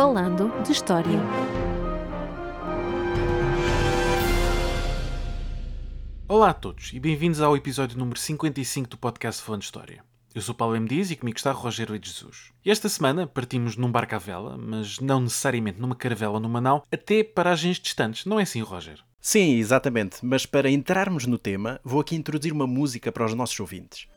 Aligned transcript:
Falando 0.00 0.50
de 0.62 0.72
História. 0.72 1.20
Olá 6.26 6.48
a 6.48 6.54
todos 6.54 6.90
e 6.94 6.98
bem-vindos 6.98 7.42
ao 7.42 7.54
episódio 7.54 7.98
número 7.98 8.18
55 8.18 8.88
do 8.88 8.96
podcast 8.96 9.42
Falando 9.42 9.60
de 9.60 9.66
História. 9.66 10.02
Eu 10.34 10.40
sou 10.40 10.54
Paulo 10.54 10.74
M. 10.74 10.88
Dias 10.88 11.10
e 11.10 11.16
comigo 11.16 11.36
está 11.36 11.52
Rogério 11.52 11.98
de 11.98 12.08
Jesus. 12.08 12.50
E 12.64 12.70
esta 12.70 12.88
semana 12.88 13.26
partimos 13.26 13.76
num 13.76 13.92
barco 13.92 14.14
à 14.14 14.18
vela, 14.18 14.56
mas 14.56 15.00
não 15.00 15.20
necessariamente 15.20 15.78
numa 15.78 15.94
caravela 15.94 16.32
ou 16.32 16.40
numa 16.40 16.62
nau, 16.62 16.86
até 16.90 17.22
paragens 17.22 17.78
distantes, 17.78 18.24
não 18.24 18.40
é 18.40 18.44
assim, 18.44 18.62
Rogério? 18.62 19.04
Sim, 19.20 19.56
exatamente. 19.56 20.24
Mas 20.24 20.46
para 20.46 20.70
entrarmos 20.70 21.26
no 21.26 21.36
tema, 21.36 21.78
vou 21.84 22.00
aqui 22.00 22.16
introduzir 22.16 22.54
uma 22.54 22.66
música 22.66 23.12
para 23.12 23.26
os 23.26 23.34
nossos 23.34 23.60
ouvintes. 23.60 24.08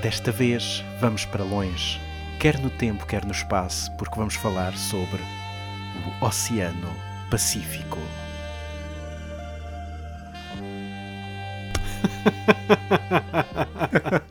Desta 0.00 0.32
vez 0.32 0.82
vamos 0.98 1.26
para 1.26 1.44
longe, 1.44 2.00
quer 2.38 2.58
no 2.58 2.70
tempo, 2.70 3.04
quer 3.04 3.22
no 3.26 3.32
espaço, 3.32 3.92
porque 3.98 4.16
vamos 4.16 4.34
falar 4.34 4.74
sobre 4.74 5.20
o 6.20 6.24
Oceano 6.24 6.88
Pacífico. 7.30 7.98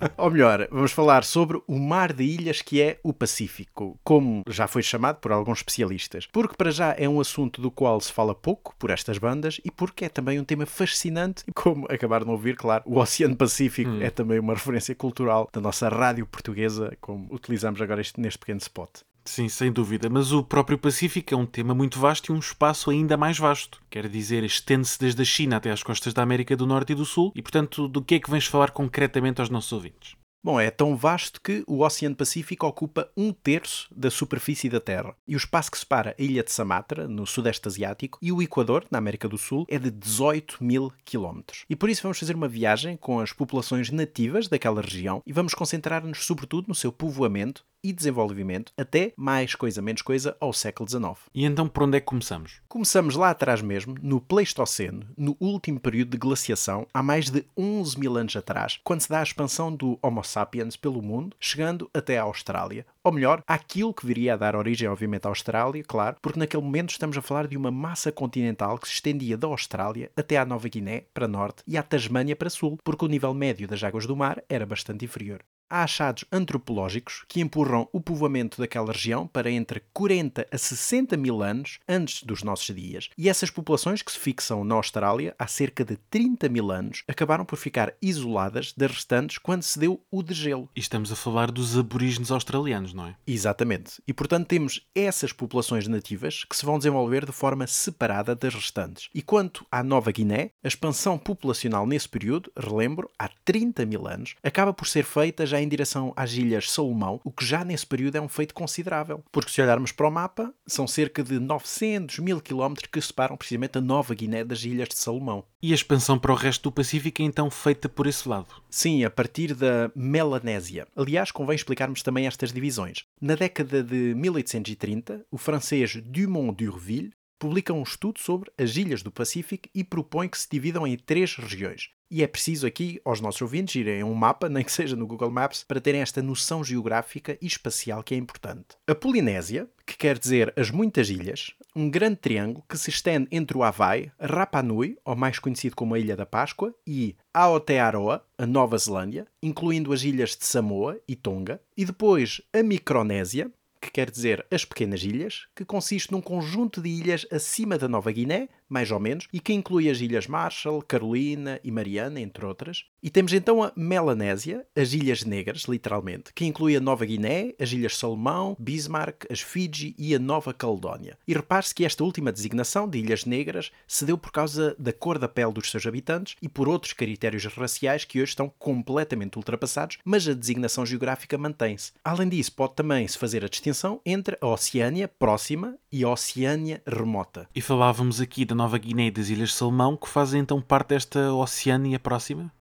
Ou 0.30 0.34
melhor, 0.34 0.68
vamos 0.70 0.92
falar 0.92 1.24
sobre 1.24 1.60
o 1.68 1.80
mar 1.80 2.14
de 2.14 2.24
ilhas 2.24 2.62
que 2.62 2.80
é 2.80 3.00
o 3.02 3.12
Pacífico, 3.12 4.00
como 4.04 4.44
já 4.48 4.68
foi 4.68 4.84
chamado 4.84 5.16
por 5.16 5.32
alguns 5.32 5.58
especialistas. 5.58 6.28
Porque 6.32 6.56
para 6.56 6.70
já 6.70 6.94
é 6.96 7.10
um 7.10 7.20
assunto 7.20 7.60
do 7.60 7.72
qual 7.72 8.00
se 8.00 8.14
fala 8.14 8.36
pouco 8.36 8.76
por 8.78 8.92
estas 8.92 9.18
bandas 9.18 9.60
e 9.66 9.72
porque 9.72 10.06
é 10.06 10.10
também 10.10 10.40
um 10.40 10.44
tema 10.44 10.68
fascinante. 10.68 11.44
Como 11.56 11.88
acabaram 11.90 12.28
de 12.28 12.32
ouvir, 12.32 12.56
claro, 12.56 12.84
o 12.86 13.00
Oceano 13.00 13.36
Pacífico 13.36 13.90
hum. 13.90 14.04
é 14.04 14.12
também 14.12 14.38
uma 14.38 14.54
referência 14.54 14.94
cultural 14.94 15.50
da 15.52 15.60
nossa 15.60 15.90
rádio 15.90 16.28
portuguesa, 16.28 16.96
como 17.02 17.28
utilizamos 17.34 17.82
agora 17.82 18.00
este, 18.00 18.22
neste 18.22 18.38
pequeno 18.38 18.60
spot. 18.60 19.00
Sim, 19.26 19.48
sem 19.48 19.72
dúvida, 19.72 20.10
mas 20.10 20.32
o 20.32 20.44
próprio 20.44 20.78
Pacífico 20.78 21.34
é 21.34 21.38
um 21.38 21.46
tema 21.46 21.76
muito 21.76 22.00
vasto 22.00 22.32
e 22.32 22.36
um 22.36 22.40
espaço 22.40 22.90
ainda 22.90 23.16
mais 23.16 23.38
vasto. 23.38 23.80
Quer 23.90 24.08
dizer, 24.10 24.44
estende-se 24.44 25.00
desde 25.00 25.22
a 25.22 25.26
China 25.26 25.58
até 25.58 25.72
às 25.72 25.84
costas 25.84 26.14
da 26.14 26.24
América 26.24 26.56
do 26.56 26.66
Norte 26.66 26.94
e 26.94 26.96
do 26.96 27.06
Sul, 27.06 27.32
e 27.36 27.42
portanto, 27.42 27.88
do 27.88 28.02
que 28.02 28.16
é 28.16 28.20
que 28.20 28.32
vens 28.32 28.48
falar 28.48 28.72
concretamente 28.72 29.40
aos 29.40 29.50
nossos 29.50 29.72
ouvintes? 29.72 30.19
Bom, 30.42 30.58
é 30.58 30.72
tão 30.72 30.96
vasto 30.96 31.42
que 31.42 31.66
o 31.68 31.84
Oceano 31.84 32.16
Pacífico 32.16 32.66
ocupa 32.66 33.10
um 33.16 33.34
terço 33.34 33.90
da 33.94 34.10
superfície 34.10 34.70
da 34.70 34.80
Terra. 34.80 35.14
E 35.28 35.36
o 35.36 35.38
espaço 35.38 35.70
que 35.70 35.78
separa 35.78 36.16
a 36.18 36.22
ilha 36.22 36.42
de 36.42 36.50
Sumatra, 36.50 37.10
no 37.10 37.28
Sudeste 37.28 37.68
Asiático, 37.68 38.18
e 38.22 38.32
o 38.32 38.42
Equador, 38.42 38.86
na 38.90 39.00
América 39.00 39.28
do 39.28 39.38
Sul, 39.38 39.66
é 39.68 39.78
de 39.78 39.92
18 39.92 40.64
mil 40.64 40.94
quilómetros. 41.04 41.66
E 41.70 41.76
por 41.76 41.90
isso 41.90 42.04
vamos 42.04 42.20
fazer 42.20 42.38
uma 42.38 42.48
viagem 42.48 42.96
com 42.96 43.20
as 43.20 43.34
populações 43.34 43.92
nativas 43.92 44.48
daquela 44.48 44.82
região 44.82 45.22
e 45.26 45.34
vamos 45.34 45.54
concentrar-nos 45.54 46.26
sobretudo 46.26 46.70
no 46.70 46.76
seu 46.76 46.92
povoamento 46.92 47.66
e 47.84 47.94
desenvolvimento 47.94 48.72
até 48.78 49.14
mais 49.16 49.56
coisa 49.56 49.82
menos 49.82 50.02
coisa 50.02 50.36
ao 50.40 50.54
século 50.54 50.90
XIX. 50.90 51.18
E 51.34 51.46
então 51.46 51.68
por 51.68 51.84
onde 51.84 51.98
é 51.98 52.00
que 52.00 52.06
começamos? 52.06 52.62
Começamos 52.68 53.16
lá 53.16 53.30
atrás 53.30 53.62
mesmo, 53.62 53.96
no 54.02 54.20
Pleistoceno, 54.20 55.06
no 55.18 55.36
último 55.40 55.80
período 55.80 56.12
de 56.12 56.18
glaciação, 56.18 56.88
há 56.94 57.02
mais 57.02 57.30
de 57.30 57.46
11 57.58 58.00
mil 58.00 58.18
anos 58.18 58.36
atrás, 58.36 58.80
quando 58.84 59.02
se 59.02 59.10
dá 59.10 59.20
a 59.20 59.24
expansão 59.24 59.74
do 59.74 59.98
Homo 60.02 60.24
sapiens 60.24 60.76
pelo 60.76 61.02
mundo, 61.02 61.36
chegando 61.40 61.90
até 61.94 62.18
à 62.18 62.24
Austrália. 62.24 62.86
Ou 63.04 63.12
melhor, 63.12 63.42
aquilo 63.48 63.94
que 63.94 64.06
viria 64.06 64.34
a 64.34 64.38
dar 64.38 64.56
origem, 64.56 64.88
obviamente, 64.88 65.26
à 65.26 65.30
Austrália, 65.30 65.84
claro, 65.84 66.18
porque 66.22 66.40
naquele 66.40 66.64
momento 66.64 66.92
estamos 66.92 67.18
a 67.18 67.22
falar 67.22 67.48
de 67.48 67.58
uma 67.58 67.72
massa 67.72 68.12
continental 68.12 68.78
que 68.78 68.88
se 68.88 68.96
estendia 68.96 69.38
da 69.38 69.48
Austrália 69.48 70.12
até 70.16 70.38
à 70.38 70.46
Nova 70.46 70.68
Guiné, 70.68 71.06
para 71.14 71.28
norte, 71.28 71.64
e 71.66 71.78
à 71.78 71.84
Tasmânia, 71.84 72.36
para 72.36 72.50
sul, 72.50 72.78
porque 72.84 73.06
o 73.06 73.08
nível 73.08 73.34
médio 73.34 73.68
das 73.68 73.84
águas 73.84 74.06
do 74.06 74.16
mar 74.16 74.44
era 74.50 74.66
bastante 74.66 75.06
inferior 75.06 75.42
há 75.70 75.84
achados 75.84 76.26
antropológicos 76.32 77.24
que 77.28 77.42
empurram 77.42 77.88
o 77.94 78.02
povoamento 78.02 78.60
daquela 78.60 78.92
região 78.92 79.28
para 79.28 79.52
entre 79.52 79.82
40 79.94 80.48
a 80.52 80.58
60 80.58 81.16
mil 81.16 81.44
anos 81.44 81.80
antes 81.88 82.24
dos 82.24 82.44
nossos 82.44 82.74
dias. 82.76 83.10
E 83.18 83.30
essas 83.30 83.50
populações 83.50 84.02
que 84.02 84.12
se 84.12 84.20
fixam 84.20 84.64
na 84.64 84.76
Austrália 84.76 85.36
há 85.38 85.48
cerca 85.48 85.86
de 85.86 85.98
30 86.10 86.50
mil 86.50 86.72
anos 86.72 87.04
acabaram 87.08 87.46
por 87.46 87.58
ficar 87.58 87.94
isoladas 88.02 88.74
das 88.76 88.92
restantes 88.92 89.38
quando 89.38 89.64
se 89.64 89.78
deu 89.78 90.02
o 90.12 90.24
degelo. 90.24 90.70
E 90.76 90.80
estamos 90.80 91.12
a 91.12 91.16
falar 91.16 91.52
dos 91.52 91.78
aborígenes 91.78 92.32
australianos, 92.32 92.94
não 92.94 93.08
é? 93.08 93.16
Exatamente. 93.28 94.02
E 94.08 94.14
portanto 94.14 94.48
temos 94.48 94.88
essas 94.96 95.32
populações 95.32 95.88
nativas 95.88 96.44
que 96.44 96.56
se 96.56 96.66
vão 96.66 96.78
desenvolver 96.78 97.26
de 97.26 97.32
forma 97.32 97.68
separada 97.68 98.36
das 98.36 98.54
restantes. 98.54 99.10
E 99.14 99.22
quanto 99.22 99.66
à 99.72 99.84
Nova 99.84 100.12
Guiné, 100.12 100.52
a 100.64 100.68
expansão 100.68 101.18
populacional 101.18 101.86
nesse 101.86 102.08
período, 102.10 102.52
relembro, 102.58 103.10
há 103.18 103.30
30 103.46 103.86
mil 103.86 104.08
anos, 104.08 104.36
acaba 104.44 104.74
por 104.74 104.88
ser 104.88 105.04
feita 105.04 105.46
já 105.46 105.59
em 105.62 105.68
direção 105.68 106.14
às 106.16 106.34
Ilhas 106.34 106.72
Salomão, 106.72 107.20
o 107.24 107.32
que 107.32 107.46
já 107.46 107.64
nesse 107.64 107.86
período 107.86 108.18
é 108.18 108.22
um 108.22 108.28
feito 108.28 108.54
considerável. 108.54 109.24
Porque 109.32 109.52
se 109.52 109.62
olharmos 109.62 109.92
para 109.92 110.08
o 110.08 110.12
mapa, 110.12 110.54
são 110.66 110.88
cerca 110.88 111.24
de 111.24 111.40
900 111.40 112.20
mil 112.20 112.42
quilómetros 112.42 112.90
que 112.92 113.02
separam 113.02 113.38
precisamente 113.38 113.78
a 113.78 113.82
Nova 113.82 114.14
Guiné 114.14 114.44
das 114.44 114.64
Ilhas 114.64 114.90
de 114.90 114.98
Salomão. 114.98 115.44
E 115.62 115.72
a 115.72 115.76
expansão 115.76 116.18
para 116.18 116.32
o 116.32 116.36
resto 116.36 116.64
do 116.64 116.72
Pacífico 116.72 117.22
é 117.22 117.26
então 117.26 117.50
feita 117.50 117.90
por 117.90 118.08
esse 118.08 118.28
lado? 118.28 118.48
Sim, 118.70 119.04
a 119.04 119.10
partir 119.10 119.54
da 119.54 119.92
Melanésia. 119.96 120.88
Aliás, 120.96 121.32
convém 121.32 121.56
explicarmos 121.56 122.02
também 122.02 122.28
estas 122.28 122.54
divisões. 122.54 123.06
Na 123.20 123.36
década 123.36 123.84
de 123.84 124.14
1830, 124.16 125.26
o 125.30 125.38
francês 125.38 125.96
Dumont 125.98 126.56
d'Urville 126.56 127.12
publica 127.40 127.74
um 127.74 127.82
estudo 127.82 128.20
sobre 128.20 128.52
as 128.58 128.76
ilhas 128.76 129.02
do 129.02 129.12
Pacífico 129.12 129.70
e 129.74 129.84
propõe 129.84 130.28
que 130.28 130.38
se 130.38 130.48
dividam 130.52 130.86
em 130.86 130.98
três 130.98 131.36
regiões. 131.36 131.90
E 132.12 132.24
é 132.24 132.28
preciso 132.28 132.66
aqui, 132.66 133.00
aos 133.06 133.22
nossos 133.22 133.40
ouvintes, 133.42 133.76
irem 133.76 134.02
a 134.02 134.06
um 134.06 134.16
mapa, 134.16 134.50
nem 134.50 134.64
que 134.64 134.72
seja 134.72 134.96
no 134.96 135.06
Google 135.06 135.30
Maps, 135.30 135.64
para 135.64 135.80
terem 135.80 136.02
esta 136.02 136.24
noção 136.24 136.64
geográfica 136.64 137.38
e 137.40 137.46
espacial 137.46 138.02
que 138.02 138.16
é 138.16 138.18
importante. 138.18 138.70
A 138.88 138.96
Polinésia, 138.96 139.70
que 139.86 139.96
quer 139.96 140.18
dizer 140.18 140.52
as 140.58 140.72
muitas 140.72 141.12
ilhas, 141.12 141.54
um 141.76 141.88
grande 141.88 142.16
triângulo 142.16 142.66
que 142.68 142.80
se 142.80 142.90
estende 142.90 143.28
entre 143.32 143.56
o 143.56 143.62
Havaí, 143.62 144.12
Rapa 144.20 144.64
Nui, 144.64 144.98
ou 145.06 145.16
mais 145.16 145.38
conhecido 145.38 145.76
como 145.76 145.94
a 145.94 146.00
Ilha 146.00 146.16
da 146.16 146.26
Páscoa, 146.26 146.74
e 146.86 147.16
Aotearoa, 147.32 148.26
a 148.40 148.46
Nova 148.48 148.78
Zelândia, 148.80 149.28
incluindo 149.42 149.94
as 149.94 150.02
ilhas 150.02 150.36
de 150.36 150.46
Samoa 150.46 151.00
e 151.08 151.16
Tonga, 151.16 151.62
e 151.78 151.86
depois 151.86 152.42
a 152.52 152.64
Micronésia, 152.64 153.52
que 153.82 153.90
quer 153.90 154.12
dizer 154.12 154.46
as 154.52 154.66
pequenas 154.66 155.04
ilhas, 155.04 155.48
que 155.56 155.66
consiste 155.66 156.12
num 156.12 156.22
conjunto 156.22 156.82
de 156.82 156.90
ilhas 156.90 157.26
acima 157.32 157.78
da 157.78 157.88
Nova 157.88 158.12
Guiné, 158.12 158.50
mais 158.70 158.92
ou 158.92 159.00
menos, 159.00 159.28
e 159.34 159.40
que 159.40 159.54
inclui 159.54 159.90
as 159.90 160.00
Ilhas 160.00 160.28
Marshall, 160.28 160.82
Carolina 160.84 161.60
e 161.64 161.72
Mariana, 161.72 162.22
entre 162.22 162.46
outras. 162.46 162.86
E 163.02 163.10
temos 163.10 163.34
então 163.34 163.64
a 163.64 163.72
Melanésia, 163.76 164.66
as 164.76 164.94
Ilhas 164.94 165.24
Negras, 165.24 165.64
literalmente, 165.64 166.32
que 166.34 166.46
inclui 166.46 166.76
a 166.76 166.80
Nova 166.80 167.06
Guiné, 167.06 167.54
as 167.60 167.72
Ilhas 167.72 167.98
Salomão, 167.98 168.56
Bismarck, 168.60 169.26
as 169.32 169.42
Fiji 169.42 169.96
e 169.98 170.14
a 170.14 170.20
Nova 170.20 170.54
Caledónia. 170.54 171.18
E 171.28 171.34
repare-se 171.34 171.74
que 171.74 171.86
esta 171.86 172.04
última 172.04 172.32
designação 172.32 172.88
de 172.88 173.00
Ilhas 173.00 173.26
Negras 173.26 173.72
se 173.88 174.06
deu 174.06 174.18
por 174.18 174.32
causa 174.32 174.76
da 174.78 174.94
cor 174.94 175.18
da 175.18 175.28
pele 175.28 175.54
dos 175.54 175.72
seus 175.72 175.86
habitantes 175.86 176.36
e 176.42 176.48
por 176.48 176.68
outros 176.68 176.94
critérios 176.94 177.46
raciais 177.46 178.06
que 178.06 178.22
hoje 178.22 178.32
estão 178.32 178.52
completamente 178.60 179.38
ultrapassados, 179.38 179.98
mas 180.04 180.28
a 180.28 180.34
designação 180.34 180.86
geográfica 180.86 181.38
mantém-se. 181.38 181.94
Além 182.04 182.30
disso, 182.30 182.52
pode 182.52 182.76
também 182.76 183.08
se 183.08 183.18
fazer 183.18 183.44
a 183.44 183.50
distinção 183.50 184.02
entre 184.06 184.38
a 184.42 184.48
Oceânia 184.48 185.08
próxima 185.08 185.76
e 185.92 186.04
a 186.04 186.10
Oceânia 186.10 186.82
remota. 186.86 187.48
E 187.56 187.62
falávamos 187.62 188.22
aqui 188.22 188.46
da 188.46 188.56
Nova 188.60 188.78
Guiné 188.78 189.08
e 189.08 189.12
das 189.12 189.30
Ilhas 189.30 189.54
Salomão, 189.54 189.96
que 189.96 190.10
fazem 190.10 190.42
então 190.42 190.62
parte 190.62 190.90
desta 190.90 191.34
Oceânia 191.34 191.98
próxima? 191.98 192.52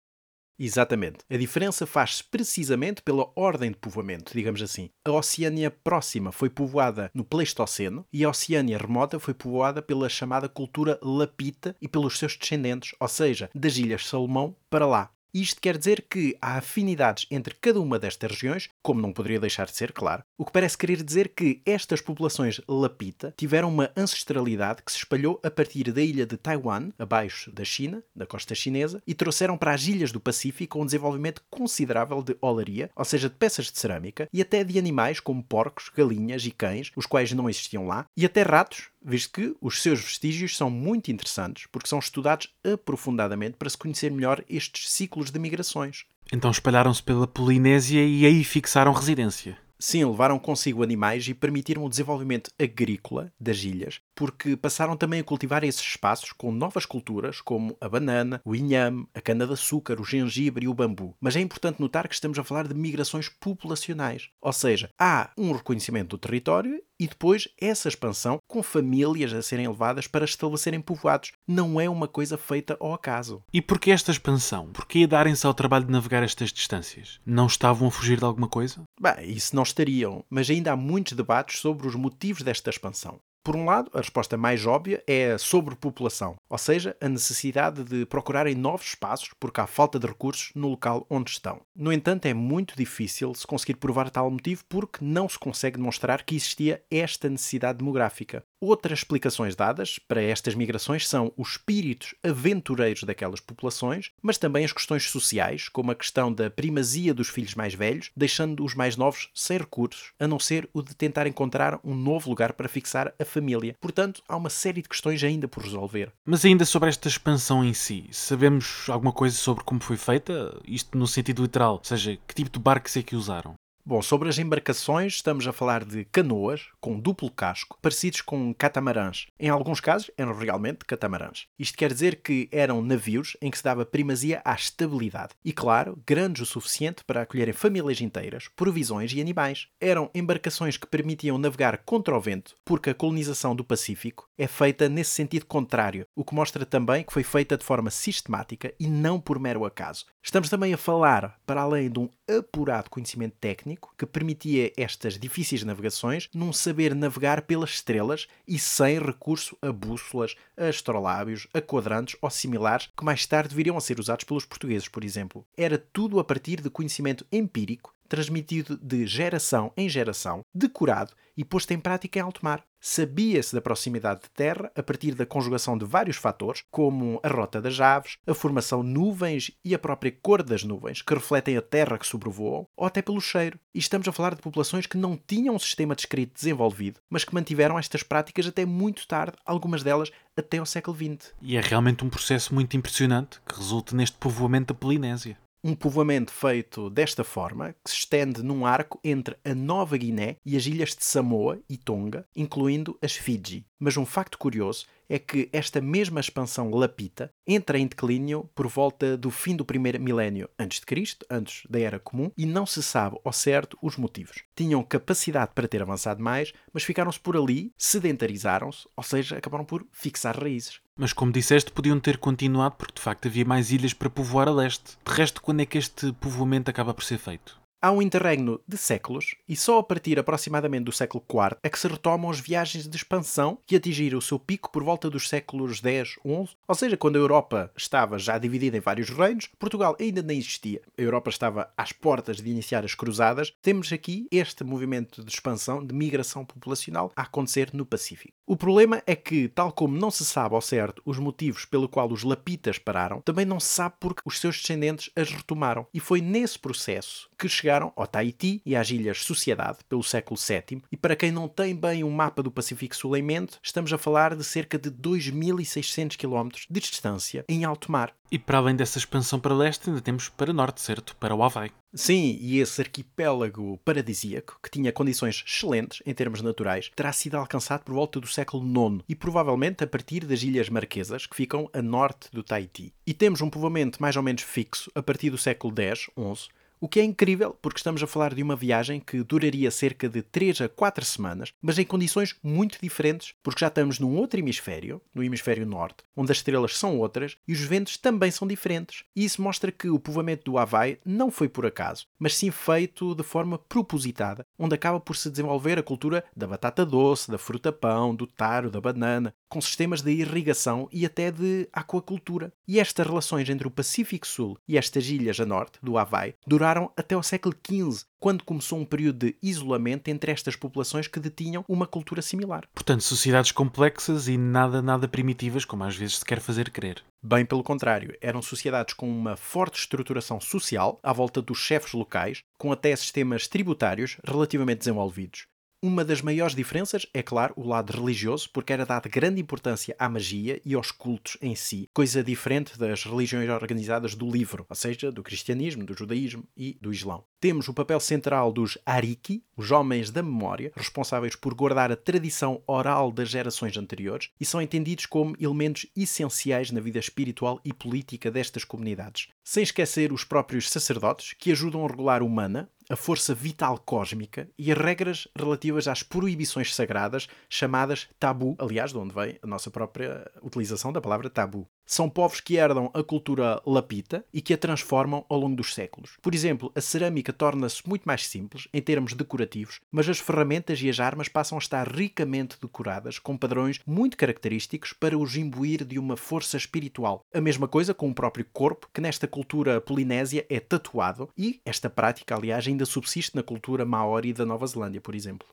Exatamente. 0.57 1.19
A 1.29 1.37
diferença 1.37 1.89
faz-se 1.89 2.23
precisamente 2.23 3.03
pela 3.03 3.29
ordem 3.35 3.73
de 3.73 3.77
povoamento, 3.77 4.33
digamos 4.33 4.63
assim. 4.63 4.91
A 5.05 5.11
Oceânia 5.11 5.73
próxima 5.73 6.31
foi 6.31 6.49
povoada 6.49 7.11
no 7.13 7.25
Pleistoceno 7.25 8.07
e 8.13 8.25
a 8.25 8.31
Oceânia 8.31 8.79
remota 8.79 9.19
foi 9.19 9.35
povoada 9.35 9.83
pela 9.83 10.09
chamada 10.09 10.49
cultura 10.49 11.01
lapita 11.03 11.75
e 11.81 11.89
pelos 11.89 12.17
seus 12.17 12.37
descendentes, 12.37 12.95
ou 13.01 13.09
seja, 13.09 13.51
das 13.53 13.77
Ilhas 13.77 14.07
Salomão 14.07 14.55
para 14.71 14.87
lá. 14.87 15.11
Isto 15.33 15.61
quer 15.61 15.77
dizer 15.77 16.07
que 16.09 16.37
há 16.41 16.57
afinidades 16.57 17.27
entre 17.31 17.55
cada 17.55 17.81
uma 17.81 17.99
destas 17.99 18.31
regiões, 18.31 18.69
como 18.83 19.01
não 19.01 19.13
poderia 19.13 19.39
deixar 19.39 19.67
de 19.67 19.77
ser, 19.77 19.93
claro, 19.93 20.23
o 20.37 20.45
que 20.45 20.53
parece 20.53 20.79
querer 20.79 21.03
dizer 21.03 21.29
que 21.29 21.61
estas 21.67 22.01
populações 22.01 22.61
lapita 22.69 23.35
tiveram 23.37 23.69
uma 23.69 23.91
ancestralidade 23.97 24.83
que 24.83 24.91
se 24.91 24.99
espalhou 24.99 25.41
a 25.43 25.51
partir 25.51 25.93
da 25.93 26.01
ilha 26.01 26.25
de 26.25 26.37
Taiwan, 26.37 26.91
abaixo 26.99 27.53
da 27.53 27.65
China, 27.65 28.03
da 28.15 28.27
costa 28.27 28.55
chinesa, 28.55 29.03
e 29.07 29.15
trouxeram 29.15 29.59
para 29.59 29.73
as 29.73 29.87
ilhas 29.87 30.13
do 30.13 30.21
Pacífico 30.21 30.81
um 30.81 30.87
desenvolvimento 30.87 31.43
considerável 31.51 32.23
de 32.23 32.37
olaria, 32.41 32.91
ou 32.97 33.05
seja, 33.05 33.29
de 33.29 33.35
peças 33.35 33.71
de 33.71 33.79
cerâmica, 33.79 34.29
e 34.33 34.41
até 34.41 34.65
de 34.65 34.79
animais 34.79 35.21
como 35.21 35.43
porcos, 35.43 35.91
galinhas 35.95 36.45
e 36.47 36.51
cães, 36.51 36.91
os 36.97 37.07
quais 37.07 37.33
não 37.33 37.49
existiam 37.49 37.87
lá, 37.87 38.07
e 38.17 38.25
até 38.25 38.43
ratos, 38.43 38.91
visto 39.03 39.33
que 39.33 39.57
os 39.61 39.83
seus 39.83 40.01
vestígios 40.01 40.57
são 40.57 40.71
muito 40.71 41.11
interessantes 41.11 41.67
porque 41.71 41.89
são 41.89 41.99
estudados 41.99 42.53
aprofundadamente 42.65 43.57
para 43.57 43.71
se 43.71 43.79
conhecer 43.79 44.11
melhor 44.11 44.45
estes 44.49 44.91
ciclos 44.91 45.31
de 45.31 45.39
migrações. 45.39 46.05
Então 46.33 46.51
espalharam-se 46.51 47.03
pela 47.03 47.27
Polinésia 47.27 48.05
e 48.05 48.27
aí 48.27 48.45
fixaram 48.45 48.93
residência. 48.93 49.59
Sim, 49.81 50.05
levaram 50.05 50.41
consigo 50.41 50.83
animais 50.83 51.29
e 51.29 51.35
permitiram 51.35 51.85
o 51.85 51.89
desenvolvimento 51.89 52.51
agrícola 52.59 53.33
das 53.39 53.63
ilhas, 53.63 54.01
porque 54.13 54.57
passaram 54.57 54.97
também 54.97 55.21
a 55.21 55.25
cultivar 55.25 55.63
esses 55.63 55.81
espaços 55.81 56.33
com 56.33 56.51
novas 56.51 56.85
culturas, 56.85 57.41
como 57.41 57.77
a 57.81 57.89
banana, 57.89 58.41
o 58.45 58.57
inhame, 58.57 59.07
a 59.15 59.21
cana-de-açúcar, 59.21 60.01
o 60.01 60.05
gengibre 60.05 60.65
e 60.65 60.69
o 60.69 60.75
bambu. 60.75 61.17
Mas 61.21 61.37
é 61.37 61.41
importante 61.41 61.81
notar 61.81 62.09
que 62.09 62.15
estamos 62.15 62.37
a 62.41 62.45
falar 62.45 62.67
de 62.67 62.75
migrações 62.75 63.29
populacionais, 63.29 64.31
ou 64.41 64.53
seja, 64.53 64.91
há 64.99 65.31
um 65.39 65.53
reconhecimento 65.53 66.09
do 66.09 66.19
território 66.19 66.83
e 66.99 67.07
depois 67.07 67.49
essa 67.61 67.89
expansão 67.89 68.39
com 68.47 68.63
famílias 68.63 69.33
a 69.33 69.43
serem 69.43 69.69
levadas 69.69 70.07
para 70.07 70.25
estabelecerem 70.25 70.81
povoados. 70.81 71.33
Não 71.47 71.81
é 71.81 71.89
uma 71.89 72.09
coisa 72.09 72.37
feita 72.37 72.77
ao 72.81 72.93
acaso. 72.93 73.43
E 73.53 73.63
porquê 73.63 73.91
esta 73.91 74.11
expansão? 74.11 74.71
Porquê 74.73 75.07
darem-se 75.07 75.47
ao 75.47 75.55
trabalho 75.55 75.85
de 75.87 75.93
navegar 75.93 76.23
estas 76.23 76.53
distâncias? 76.53 77.21
Não 77.25 77.47
estavam 77.47 77.89
a 77.89 77.91
fugir 77.91 78.19
de 78.19 78.25
alguma 78.25 78.49
coisa? 78.49 78.83
Bem, 79.01 79.31
isso 79.31 79.55
não 79.55 79.63
estariam, 79.63 80.25
mas 80.29 80.51
ainda 80.51 80.73
há 80.73 80.77
muitos 80.77 81.13
debates 81.13 81.61
sobre 81.61 81.87
os 81.87 81.95
motivos 81.95 82.43
desta 82.43 82.71
expansão. 82.71 83.21
Por 83.49 83.57
um 83.57 83.65
lado, 83.65 83.91
a 83.95 83.99
resposta 84.01 84.37
mais 84.37 84.67
óbvia 84.67 85.03
é 85.07 85.33
a 85.33 85.39
sobrepopulação, 85.39 86.37
ou 86.51 86.59
seja, 86.59 86.95
a 87.01 87.09
necessidade 87.09 87.83
de 87.83 88.05
procurarem 88.05 88.55
novos 88.55 88.89
espaços 88.89 89.31
porque 89.41 89.59
há 89.59 89.67
falta 89.67 89.99
de 89.99 90.07
recursos 90.07 90.51
no 90.55 90.69
local 90.69 91.07
onde 91.09 91.31
estão. 91.31 91.63
No 91.75 91.91
entanto, 91.91 92.27
é 92.27 92.35
muito 92.35 92.77
difícil 92.77 93.35
se 93.35 93.47
conseguir 93.47 93.77
provar 93.77 94.11
tal 94.11 94.31
motivo 94.31 94.65
porque 94.69 95.03
não 95.03 95.27
se 95.27 95.39
consegue 95.39 95.79
demonstrar 95.79 96.25
que 96.25 96.37
existia 96.37 96.83
esta 96.91 97.31
necessidade 97.31 97.79
demográfica. 97.79 98.45
Outras 98.61 99.01
explicações 99.01 99.55
dadas 99.55 100.01
para 100.01 100.21
estas 100.21 100.55
migrações 100.55 101.07
são 101.07 101.33
os 101.37 101.51
espíritos 101.51 102.15
aventureiros 102.25 103.05
daquelas 103.05 103.39
populações, 103.39 104.11
mas 104.21 104.37
também 104.37 104.65
as 104.65 104.73
questões 104.73 105.09
sociais, 105.09 105.69
como 105.69 105.93
a 105.93 105.95
questão 105.95 106.33
da 106.33 106.51
primazia 106.51 107.15
dos 107.15 107.29
filhos 107.29 107.55
mais 107.55 107.75
velhos, 107.75 108.11
deixando 108.17 108.65
os 108.65 108.75
mais 108.75 108.97
novos 108.97 109.31
sem 109.33 109.59
recursos, 109.59 110.13
a 110.19 110.27
não 110.27 110.41
ser 110.41 110.69
o 110.73 110.83
de 110.83 110.95
tentar 110.95 111.27
encontrar 111.29 111.79
um 111.85 111.95
novo 111.95 112.29
lugar 112.29 112.53
para 112.53 112.69
fixar 112.69 113.15
a 113.19 113.25
família. 113.25 113.77
Portanto, 113.81 114.23
há 114.29 114.37
uma 114.37 114.51
série 114.51 114.83
de 114.83 114.89
questões 114.89 115.23
ainda 115.23 115.47
por 115.47 115.63
resolver. 115.63 116.13
Mas 116.25 116.45
ainda 116.45 116.65
sobre 116.65 116.89
esta 116.89 117.07
expansão 117.07 117.65
em 117.65 117.73
si, 117.73 118.09
sabemos 118.11 118.87
alguma 118.89 119.13
coisa 119.13 119.37
sobre 119.37 119.63
como 119.63 119.81
foi 119.81 119.97
feita? 119.97 120.61
Isto 120.67 120.99
no 120.99 121.07
sentido 121.07 121.43
literal, 121.43 121.75
ou 121.75 121.85
seja, 121.85 122.19
que 122.27 122.35
tipo 122.35 122.51
de 122.51 122.59
barcos 122.59 122.97
é 122.97 123.03
que 123.03 123.15
usaram? 123.15 123.55
Bom, 123.89 124.03
sobre 124.03 124.29
as 124.29 124.39
embarcações, 124.39 125.15
estamos 125.15 125.49
a 125.49 125.53
falar 125.53 125.83
de 125.83 126.05
canoas 126.05 126.67
com 126.79 127.01
duplo 127.01 127.31
casco, 127.31 127.79
parecidos 127.81 128.21
com 128.21 128.53
catamarãs. 128.53 129.29
Em 129.41 129.49
alguns 129.49 129.81
casos, 129.81 130.11
eram 130.15 130.37
realmente 130.37 130.85
catamarãs. 130.85 131.47
Isto 131.59 131.79
quer 131.79 131.91
dizer 131.91 132.17
que 132.17 132.51
eram 132.53 132.83
navios 132.83 133.35
em 133.41 133.51
que 133.51 133.57
se 133.57 133.65
dava 133.65 133.87
primazia 133.87 134.43
à 134.45 134.53
estabilidade 134.53 135.33
e, 135.43 135.55
claro, 135.55 135.99
grandes 136.07 136.43
o 136.43 136.45
suficiente 136.45 137.03
para 137.03 137.23
acolherem 137.23 137.55
famílias 137.55 138.03
inteiras, 138.03 138.47
provisões 138.55 139.11
e 139.15 139.23
animais. 139.23 139.69
Eram 139.81 140.11
embarcações 140.15 140.77
que 140.77 140.87
permitiam 140.87 141.39
navegar 141.39 141.79
contra 141.79 142.15
o 142.15 142.21
vento, 142.21 142.57
porque 142.67 142.91
a 142.91 142.95
colonização 142.95 143.57
do 143.57 143.65
Pacífico 143.65 144.29
é 144.37 144.47
feita 144.47 144.87
nesse 144.87 145.13
sentido 145.13 145.47
contrário, 145.47 146.07
o 146.15 146.27
que 146.27 146.35
mostra 146.35 146.67
também 146.67 147.05
que 147.05 147.13
foi 147.15 147.23
feita 147.23 147.57
de 147.57 147.65
forma 147.65 147.91
sistemática 147.91 148.71
e 148.79 148.87
não 148.87 149.19
por 149.19 149.39
mero 149.39 149.65
acaso. 149.65 150.05
Estamos 150.23 150.51
também 150.51 150.75
a 150.75 150.77
falar, 150.77 151.41
para 151.47 151.63
além 151.63 151.91
de 151.91 152.01
um 152.01 152.11
apurado 152.29 152.91
conhecimento 152.91 153.37
técnico 153.41 153.95
que 153.97 154.07
permitia 154.07 154.73
estas 154.77 155.19
difíceis 155.19 155.65
navegações 155.65 156.29
num 156.35 156.53
saber 156.53 156.95
navegar 156.95 157.43
pelas 157.43 157.71
estrelas 157.71 158.27
e 158.47 158.59
sem 158.59 158.99
recurso 158.99 159.57
a 159.63 159.73
bússolas, 159.73 160.35
a 160.57 160.67
astrolábios, 160.67 161.47
a 161.55 161.61
quadrantes 161.61 162.17
ou 162.21 162.31
similares 162.31 162.91
que 162.97 163.05
mais 163.05 163.27
tarde 163.27 163.55
viriam 163.55 163.77
a 163.77 163.81
ser 163.81 163.99
usados 163.99 164.25
pelos 164.25 164.45
portugueses, 164.45 164.89
por 164.89 165.05
exemplo. 165.05 165.47
Era 165.57 165.79
tudo 165.79 166.21
a 166.21 166.25
partir 166.25 166.61
de 166.61 166.71
conhecimento 166.71 167.27
empírico 167.33 167.95
transmitido 168.09 168.77
de 168.79 169.07
geração 169.07 169.73
em 169.77 169.89
geração, 169.89 170.41
decorado 170.55 171.13
e 171.37 171.45
posto 171.45 171.73
em 171.73 171.79
prática 171.79 172.19
em 172.19 172.23
alto 172.23 172.41
mar. 172.43 172.65
Sabia-se 172.81 173.55
da 173.55 173.61
proximidade 173.61 174.23
de 174.23 174.31
terra 174.31 174.71
a 174.75 174.83
partir 174.83 175.15
da 175.15 175.27
conjugação 175.27 175.77
de 175.77 175.85
vários 175.85 176.17
fatores, 176.17 176.63
como 176.71 177.21
a 177.23 177.29
rota 177.29 177.61
das 177.61 177.79
aves, 177.81 178.19
a 178.27 178.35
formação 178.35 178.83
de 178.83 178.91
nuvens 178.91 179.51
e 179.65 179.75
a 179.75 179.79
própria 179.79 180.17
cor 180.23 180.43
das 180.43 180.63
nuvens, 180.63 181.03
que 181.03 181.15
refletem 181.15 181.57
a 181.57 181.63
terra 181.63 181.99
que 181.99 182.07
sobrevoam, 182.07 182.67
ou 182.77 182.87
até 182.87 183.03
pelo 183.03 183.21
cheiro. 183.21 183.59
E 183.75 183.79
estamos 183.79 184.07
a 184.07 184.13
falar 184.13 184.35
de 184.35 184.43
populações 184.43 184.87
que 184.87 184.97
não 184.97 185.17
tinham 185.17 185.55
um 185.55 185.59
sistema 185.59 185.95
de 185.95 186.03
escrito 186.03 186.35
desenvolvido, 186.35 187.01
mas 187.11 187.25
que 187.25 187.35
mantiveram 187.35 187.79
estas 187.79 188.03
práticas 188.03 188.47
até 188.47 188.65
muito 188.65 189.07
tarde, 189.07 189.37
algumas 189.45 189.83
delas 189.83 190.11
até 190.37 190.59
ao 190.59 190.67
século 190.67 190.97
XX. 190.97 191.33
E 191.43 191.57
é 191.57 191.61
realmente 191.61 192.05
um 192.05 192.11
processo 192.11 192.55
muito 192.55 192.77
impressionante 192.77 193.41
que 193.47 193.57
resulta 193.57 193.97
neste 193.97 194.17
povoamento 194.17 194.73
da 194.73 194.79
Polinésia 194.79 195.37
um 195.63 195.75
povoamento 195.75 196.33
feito 196.33 196.89
desta 196.91 197.25
forma, 197.25 197.75
que 197.85 197.91
se 197.91 197.97
estende 197.97 198.43
num 198.43 198.65
arco 198.65 199.01
entre 199.03 199.37
a 199.45 199.55
Nova 199.55 199.97
Guiné 199.97 200.37
e 200.45 200.57
as 200.57 200.67
ilhas 200.67 200.95
de 200.95 201.05
Samoa 201.05 201.61
e 201.69 201.77
Tonga, 201.77 202.27
incluindo 202.35 202.97
as 203.03 203.13
Fiji. 203.13 203.67
Mas 203.79 203.97
um 203.97 204.07
facto 204.07 204.39
curioso 204.39 204.87
é 205.09 205.19
que 205.19 205.49
esta 205.53 205.81
mesma 205.81 206.21
expansão 206.21 206.71
lapita 206.71 207.31
entra 207.47 207.79
em 207.79 207.87
declínio 207.87 208.49
por 208.55 208.67
volta 208.67 209.17
do 209.17 209.31
fim 209.31 209.57
do 209.57 209.65
primeiro 209.65 210.01
milénio 210.01 210.49
antes 210.59 210.81
de 210.81 210.87
Cristo, 210.87 211.25
antes 211.31 211.63
da 211.69 211.81
Era 211.81 211.99
Comum, 211.99 212.31
e 212.37 212.45
não 212.45 212.67
se 212.67 212.83
sabe 212.83 213.19
ao 213.25 213.33
certo 213.33 213.79
os 213.81 213.97
motivos. 213.97 214.43
Tinham 214.55 214.83
capacidade 214.83 215.53
para 215.55 215.69
ter 215.69 215.81
avançado 215.81 216.23
mais, 216.23 216.53
mas 216.73 216.83
ficaram-se 216.83 217.19
por 217.19 217.37
ali, 217.37 217.73
sedentarizaram-se, 217.79 218.87
ou 218.97 219.03
seja, 219.03 219.39
acabaram 219.39 219.65
por 219.65 219.87
fixar 219.93 220.39
raízes. 220.39 220.81
Mas 220.99 221.13
como 221.13 221.31
disseste, 221.33 221.71
podiam 221.71 222.01
ter 222.01 222.19
continuado 222.19 222.75
porque 222.77 222.97
de 222.97 223.01
facto 223.01 223.29
havia 223.29 223.45
mais 223.45 223.71
ilhas 223.71 223.95
para 223.95 224.11
povoar 224.11 224.49
a 224.49 224.53
leste. 224.53 224.99
De 225.07 225.13
resto, 225.13 225.41
quando 225.41 225.61
é 225.61 225.67
que 225.67 225.79
este 225.79 226.13
povoamento 226.15 226.71
acaba 226.71 226.93
por 226.93 227.05
ser 227.05 227.19
feito? 227.19 227.58
Há 227.81 227.93
um 227.93 228.03
interregno 228.03 228.61
de 228.67 228.77
séculos 228.77 229.37
e 229.49 229.55
só 229.55 229.79
a 229.79 229.83
partir 229.85 230.19
aproximadamente 230.19 230.83
do 230.83 230.91
século 230.91 231.25
IV 231.31 231.59
é 231.63 231.69
que 231.69 231.79
se 231.79 231.87
retomam 231.87 232.29
as 232.29 232.41
viagens 232.41 232.89
de 232.89 232.97
expansão 232.97 233.57
que 233.65 233.77
atingiram 233.77 234.19
o 234.19 234.23
seu 234.23 234.37
pico 234.37 234.69
por 234.73 234.83
volta 234.83 235.09
dos 235.09 235.29
séculos 235.29 235.79
X, 235.79 236.09
XI, 236.09 236.57
ou 236.67 236.75
seja, 236.75 236.97
quando 236.97 237.15
a 237.15 237.21
Europa 237.21 237.71
estava 237.77 238.19
já 238.19 238.37
dividida 238.37 238.77
em 238.77 238.81
vários 238.81 239.11
reinos, 239.11 239.49
Portugal 239.61 239.97
ainda 240.01 240.23
nem 240.23 240.39
existia. 240.39 240.83
A 240.99 241.01
Europa 241.01 241.31
estava 241.31 241.73
às 241.77 241.93
portas 241.93 242.39
de 242.39 242.51
iniciar 242.51 242.85
as 242.85 242.97
cruzadas. 242.97 243.55
Temos 243.63 243.93
aqui 243.93 244.27
este 244.33 244.65
movimento 244.65 245.23
de 245.23 245.31
expansão, 245.31 245.87
de 245.87 245.95
migração 245.95 246.45
populacional 246.45 247.13
a 247.15 247.23
acontecer 247.23 247.71
no 247.73 247.87
Pacífico. 247.87 248.35
O 248.45 248.57
problema 248.57 249.01
é 249.07 249.15
que, 249.15 249.47
tal 249.47 249.71
como 249.71 249.97
não 249.97 250.11
se 250.11 250.25
sabe 250.25 250.57
ao 250.57 250.61
certo 250.61 251.01
os 251.07 251.19
motivos 251.19 251.65
pelo 251.65 251.89
qual 251.89 252.11
os 252.11 252.25
lapitas 252.25 252.77
pararam, 252.77 253.21
também 253.21 253.47
não 253.47 253.61
se 253.61 253.69
sabe 253.69 253.95
porque 254.01 254.23
os 254.25 254.41
seus 254.41 254.57
descendentes 254.57 255.11
as 255.15 255.31
retomaram. 255.31 255.87
E 255.95 256.01
foi 256.01 256.21
nesse 256.21 256.59
processo 256.59 257.28
que 257.39 257.49
chegaram 257.49 257.93
ao 257.95 258.07
Tahiti 258.07 258.61
e 258.67 258.75
às 258.75 258.91
Ilhas 258.91 259.23
Sociedade 259.23 259.79
pelo 259.89 260.03
século 260.03 260.39
VII, 260.39 260.83
e 260.91 260.97
para 260.97 261.15
quem 261.15 261.31
não 261.31 261.49
tem 261.49 261.75
bem 261.75 262.03
um 262.03 262.11
mapa 262.11 262.43
do 262.43 262.51
Pacífico 262.51 262.97
Sul 262.97 263.17
em 263.17 263.23
mente, 263.23 263.59
estamos 263.63 263.93
a 263.93 263.99
falar 263.99 264.35
de 264.35 264.43
cerca 264.43 264.79
de 264.79 264.91
2.600 264.91 266.17
km 266.17 266.49
de 266.69 266.81
distância 266.81 267.45
em 267.49 267.65
alto 267.65 267.93
mar. 267.93 268.13
E 268.31 268.39
para 268.39 268.59
além 268.59 268.77
dessa 268.77 268.99
expansão 268.99 269.41
para 269.41 269.55
leste, 269.55 269.89
ainda 269.89 270.03
temos 270.03 270.29
para 270.29 270.53
norte, 270.53 270.83
certo? 270.83 271.17
Para 271.17 271.35
o 271.35 271.43
Havaí. 271.43 271.71
Sim, 271.95 272.37
e 272.39 272.59
esse 272.59 272.83
arquipélago 272.83 273.81
paradisíaco, 273.83 274.59
que 274.63 274.71
tinha 274.71 274.93
condições 274.93 275.43
excelentes 275.47 276.03
em 276.05 276.13
termos 276.13 276.43
naturais, 276.43 276.91
terá 276.95 277.11
sido 277.13 277.37
alcançado 277.37 277.85
por 277.85 277.95
volta 277.95 278.21
do 278.21 278.27
século 278.27 278.63
IX 278.63 279.03
e 279.09 279.15
provavelmente 279.15 279.83
a 279.83 279.87
partir 279.87 280.27
das 280.27 280.43
Ilhas 280.43 280.69
Marquesas, 280.69 281.25
que 281.25 281.35
ficam 281.35 281.71
a 281.73 281.81
norte 281.81 282.29
do 282.31 282.43
Tahiti. 282.43 282.93
E 283.07 283.15
temos 283.15 283.41
um 283.41 283.49
povoamento 283.49 284.03
mais 284.03 284.17
ou 284.17 284.23
menos 284.23 284.43
fixo 284.43 284.91
a 284.95 285.03
partir 285.03 285.31
do 285.31 285.39
século 285.39 285.75
X, 285.81 286.11
XI, 286.15 286.51
o 286.81 286.89
que 286.89 287.01
é 287.01 287.05
incrível, 287.05 287.57
porque 287.61 287.79
estamos 287.79 288.03
a 288.03 288.07
falar 288.07 288.35
de 288.35 288.43
uma 288.43 288.57
viagem 288.57 289.01
que 289.01 289.23
duraria 289.23 289.71
cerca 289.71 290.09
de 290.09 290.23
3 290.23 290.63
a 290.63 290.69
4 290.69 291.05
semanas, 291.05 291.53
mas 291.61 291.79
em 291.79 291.85
condições 291.85 292.37
muito 292.43 292.79
diferentes, 292.81 293.35
porque 293.43 293.61
já 293.61 293.69
estamos 293.69 293.99
num 293.99 294.17
outro 294.17 294.39
hemisfério, 294.39 295.01
no 295.15 295.23
hemisfério 295.23 295.67
norte, 295.67 296.05
onde 296.17 296.33
as 296.33 296.39
estrelas 296.39 296.77
são 296.77 296.99
outras 296.99 297.37
e 297.47 297.53
os 297.53 297.61
ventos 297.61 297.97
também 297.97 298.31
são 298.31 298.47
diferentes. 298.47 299.05
E 299.15 299.25
isso 299.25 299.43
mostra 299.43 299.73
que 299.73 299.89
o 299.89 299.99
povoamento 299.99 300.51
do 300.51 300.59
Havaí 300.59 300.99
não 301.05 301.31
foi 301.31 301.49
por 301.49 301.67
acaso, 301.67 302.07
mas 302.19 302.37
sim 302.37 302.51
feito 302.51 303.15
de 303.15 303.23
forma 303.23 303.59
propositada, 303.59 304.47
onde 304.59 304.75
acaba 304.75 305.01
por 305.01 305.17
se 305.17 305.31
desenvolver 305.31 305.79
a 305.79 305.83
cultura 305.83 306.25
da 306.37 306.47
batata 306.47 306.85
doce, 306.87 307.31
da 307.31 307.39
fruta-pão, 307.39 308.15
do 308.15 308.27
taro, 308.27 308.71
da 308.71 308.81
banana, 308.81 309.35
com 309.49 309.61
sistemas 309.61 310.03
de 310.03 310.13
irrigação 310.13 310.89
e 310.93 311.05
até 311.05 311.31
de 311.31 311.69
aquacultura. 311.73 312.53
E 312.67 312.79
estas 312.79 313.07
relações 313.07 313.49
entre 313.49 313.67
o 313.67 313.71
Pacífico 313.71 314.27
Sul 314.27 314.59
e 314.69 314.77
estas 314.77 315.09
ilhas 315.09 315.41
a 315.41 315.47
norte, 315.47 315.79
do 315.83 315.97
Havaí, 315.97 316.35
duraram 316.47 316.68
até 316.97 317.17
o 317.17 317.23
século 317.23 317.55
XV, 317.55 318.05
quando 318.21 318.45
começou 318.45 318.79
um 318.79 318.85
período 318.85 319.27
de 319.27 319.37
isolamento 319.43 320.09
entre 320.09 320.33
estas 320.33 320.57
populações 320.57 321.07
que 321.07 321.21
detinham 321.21 321.65
uma 321.69 321.87
cultura 321.87 322.21
similar. 322.21 322.69
Portanto, 322.75 323.03
sociedades 323.03 323.53
complexas 323.53 324.29
e 324.29 324.37
nada, 324.37 324.83
nada 324.83 325.09
primitivas, 325.09 325.65
como 325.65 325.85
às 325.85 325.97
vezes 325.97 326.19
se 326.19 326.25
quer 326.25 326.41
fazer 326.41 326.71
crer. 326.71 327.03
Bem 327.23 327.45
pelo 327.45 327.63
contrário, 327.63 328.17
eram 328.21 328.43
sociedades 328.43 328.95
com 328.95 329.09
uma 329.09 329.37
forte 329.37 329.79
estruturação 329.79 330.41
social 330.41 330.99
à 331.03 331.13
volta 331.13 331.41
dos 331.41 331.59
chefes 331.59 331.93
locais, 331.93 332.43
com 332.59 332.71
até 332.71 332.95
sistemas 332.95 333.49
tributários 333.49 334.19
relativamente 334.25 334.79
desenvolvidos. 334.79 335.47
Uma 335.81 336.05
das 336.05 336.21
maiores 336.21 336.57
diferenças 336.57 337.07
é, 337.15 337.23
claro, 337.23 337.55
o 337.57 337.65
lado 337.65 337.93
religioso, 337.93 338.51
porque 338.53 338.73
era 338.73 338.85
dada 338.85 339.09
grande 339.09 339.41
importância 339.41 339.95
à 339.97 340.09
magia 340.09 340.61
e 340.65 340.75
aos 340.75 340.91
cultos 340.91 341.39
em 341.41 341.55
si, 341.55 341.89
coisa 341.95 342.21
diferente 342.21 342.77
das 342.77 343.05
religiões 343.05 343.49
organizadas 343.49 344.17
do 344.17 344.29
livro, 344.29 344.67
ou 344.69 344.75
seja, 344.75 345.13
do 345.13 345.23
cristianismo, 345.23 345.85
do 345.85 345.97
judaísmo 345.97 346.43
e 346.57 346.77
do 346.83 346.93
islão. 346.93 347.25
Temos 347.41 347.69
o 347.69 347.75
papel 347.75 348.01
central 348.01 348.53
dos 348.53 348.77
Ariki, 348.85 349.45
os 349.57 349.71
homens 349.71 350.11
da 350.11 350.25
memória, 350.25 350.73
responsáveis 350.75 351.37
por 351.37 351.55
guardar 351.55 351.93
a 351.93 351.97
tradição 351.97 352.61
oral 352.67 353.13
das 353.13 353.29
gerações 353.29 353.77
anteriores 353.77 354.31
e 354.41 354.45
são 354.45 354.61
entendidos 354.61 355.07
como 355.07 355.37
elementos 355.39 355.87
essenciais 355.97 356.73
na 356.73 356.81
vida 356.81 356.99
espiritual 356.99 357.61
e 357.65 357.73
política 357.73 358.29
destas 358.29 358.65
comunidades. 358.65 359.29
Sem 359.45 359.63
esquecer 359.63 360.13
os 360.13 360.25
próprios 360.25 360.69
sacerdotes, 360.69 361.33
que 361.39 361.53
ajudam 361.53 361.85
a 361.85 361.89
regular 361.89 362.25
o 362.25 362.29
mana, 362.29 362.69
a 362.91 362.97
força 362.97 363.33
vital 363.37 363.79
cósmica 363.79 364.51
e 364.59 364.73
as 364.73 364.79
regras 364.79 365.29
relativas 365.37 365.87
às 365.87 366.03
proibições 366.03 366.75
sagradas 366.75 367.29
chamadas 367.49 368.09
tabu, 368.19 368.57
aliás, 368.59 368.91
de 368.91 368.99
onde 368.99 369.15
vem 369.15 369.39
a 369.41 369.47
nossa 369.47 369.71
própria 369.71 370.29
utilização 370.43 370.93
da 370.93 371.01
palavra 371.01 371.31
tabu. 371.31 371.69
São 371.91 372.11
povos 372.11 372.39
que 372.39 372.57
herdam 372.57 372.91
a 372.93 373.03
cultura 373.03 373.63
lapita 373.65 374.23
e 374.31 374.43
que 374.43 374.53
a 374.53 374.59
transformam 374.59 375.25
ao 375.27 375.39
longo 375.39 375.57
dos 375.57 375.73
séculos. 375.73 376.19
Por 376.21 376.35
exemplo, 376.35 376.71
a 376.75 376.83
cerâmica 376.83 377.33
torna-se 377.33 377.89
muito 377.89 378.03
mais 378.05 378.27
simples 378.27 378.69
em 378.75 378.83
termos 378.83 379.15
decorativos, 379.15 379.81
mas 379.91 380.07
as 380.07 380.19
ferramentas 380.19 380.83
e 380.83 380.91
as 380.91 381.01
armas 381.01 381.31
passam 381.31 381.57
a 381.57 381.59
estar 381.59 381.89
ricamente 381.89 382.59
decoradas 382.61 383.19
com 383.19 383.39
padrões 383.39 383.81
muito 383.87 384.19
característicos 384.19 384.93
para 384.93 385.17
os 385.17 385.35
imbuir 385.35 385.83
de 385.83 385.99
uma 385.99 386.15
força 386.15 386.59
espiritual. 386.59 387.23
A 387.33 387.41
mesma 387.41 387.67
coisa 387.67 387.95
com 387.95 388.11
o 388.11 388.15
próprio 388.15 388.45
corpo, 388.53 388.91
que 388.93 389.01
nesta 389.01 389.27
cultura 389.27 389.81
polinésia 389.81 390.45
é 390.51 390.61
tatuado 390.61 391.31
e 391.39 391.59
esta 391.65 391.89
prática, 391.89 392.37
aliás, 392.37 392.69
ainda 392.69 392.85
subsiste 392.85 393.35
na 393.35 393.43
cultura 393.43 393.87
maori 393.87 394.35
da 394.35 394.45
Nova 394.45 394.67
Zelândia, 394.67 395.01
por 395.01 395.15
exemplo. 395.15 395.49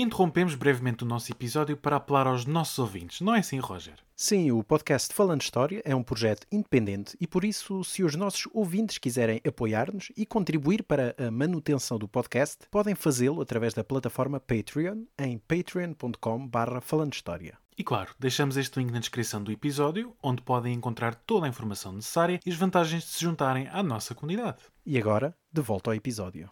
Interrompemos 0.00 0.54
brevemente 0.54 1.04
o 1.04 1.06
nosso 1.06 1.30
episódio 1.32 1.76
para 1.76 1.96
apelar 1.96 2.26
aos 2.26 2.44
nossos 2.44 2.78
ouvintes, 2.78 3.20
não 3.20 3.34
é 3.34 3.38
assim, 3.38 3.58
Roger? 3.58 3.94
Sim, 4.14 4.50
o 4.50 4.64
podcast 4.64 5.14
Falando 5.14 5.42
História 5.42 5.82
é 5.84 5.94
um 5.94 6.02
projeto 6.02 6.46
independente 6.50 7.16
e 7.20 7.26
por 7.26 7.44
isso, 7.44 7.84
se 7.84 8.02
os 8.02 8.14
nossos 8.14 8.48
ouvintes 8.52 8.98
quiserem 8.98 9.40
apoiar-nos 9.46 10.10
e 10.16 10.24
contribuir 10.24 10.82
para 10.82 11.14
a 11.18 11.30
manutenção 11.30 11.98
do 11.98 12.08
podcast, 12.08 12.66
podem 12.70 12.94
fazê-lo 12.94 13.40
através 13.40 13.74
da 13.74 13.84
plataforma 13.84 14.40
Patreon 14.40 15.04
em 15.18 15.38
patreon.com.br 15.38 16.80
Falando 16.80 17.12
História. 17.12 17.58
E 17.78 17.84
claro, 17.84 18.14
deixamos 18.18 18.56
este 18.56 18.78
link 18.78 18.90
na 18.90 19.00
descrição 19.00 19.42
do 19.42 19.52
episódio, 19.52 20.16
onde 20.22 20.40
podem 20.40 20.72
encontrar 20.72 21.14
toda 21.14 21.44
a 21.44 21.48
informação 21.48 21.92
necessária 21.92 22.40
e 22.44 22.50
as 22.50 22.56
vantagens 22.56 23.02
de 23.02 23.10
se 23.10 23.20
juntarem 23.20 23.68
à 23.68 23.82
nossa 23.82 24.14
comunidade. 24.14 24.62
E 24.84 24.96
agora, 24.96 25.36
de 25.52 25.60
volta 25.60 25.90
ao 25.90 25.94
episódio. 25.94 26.50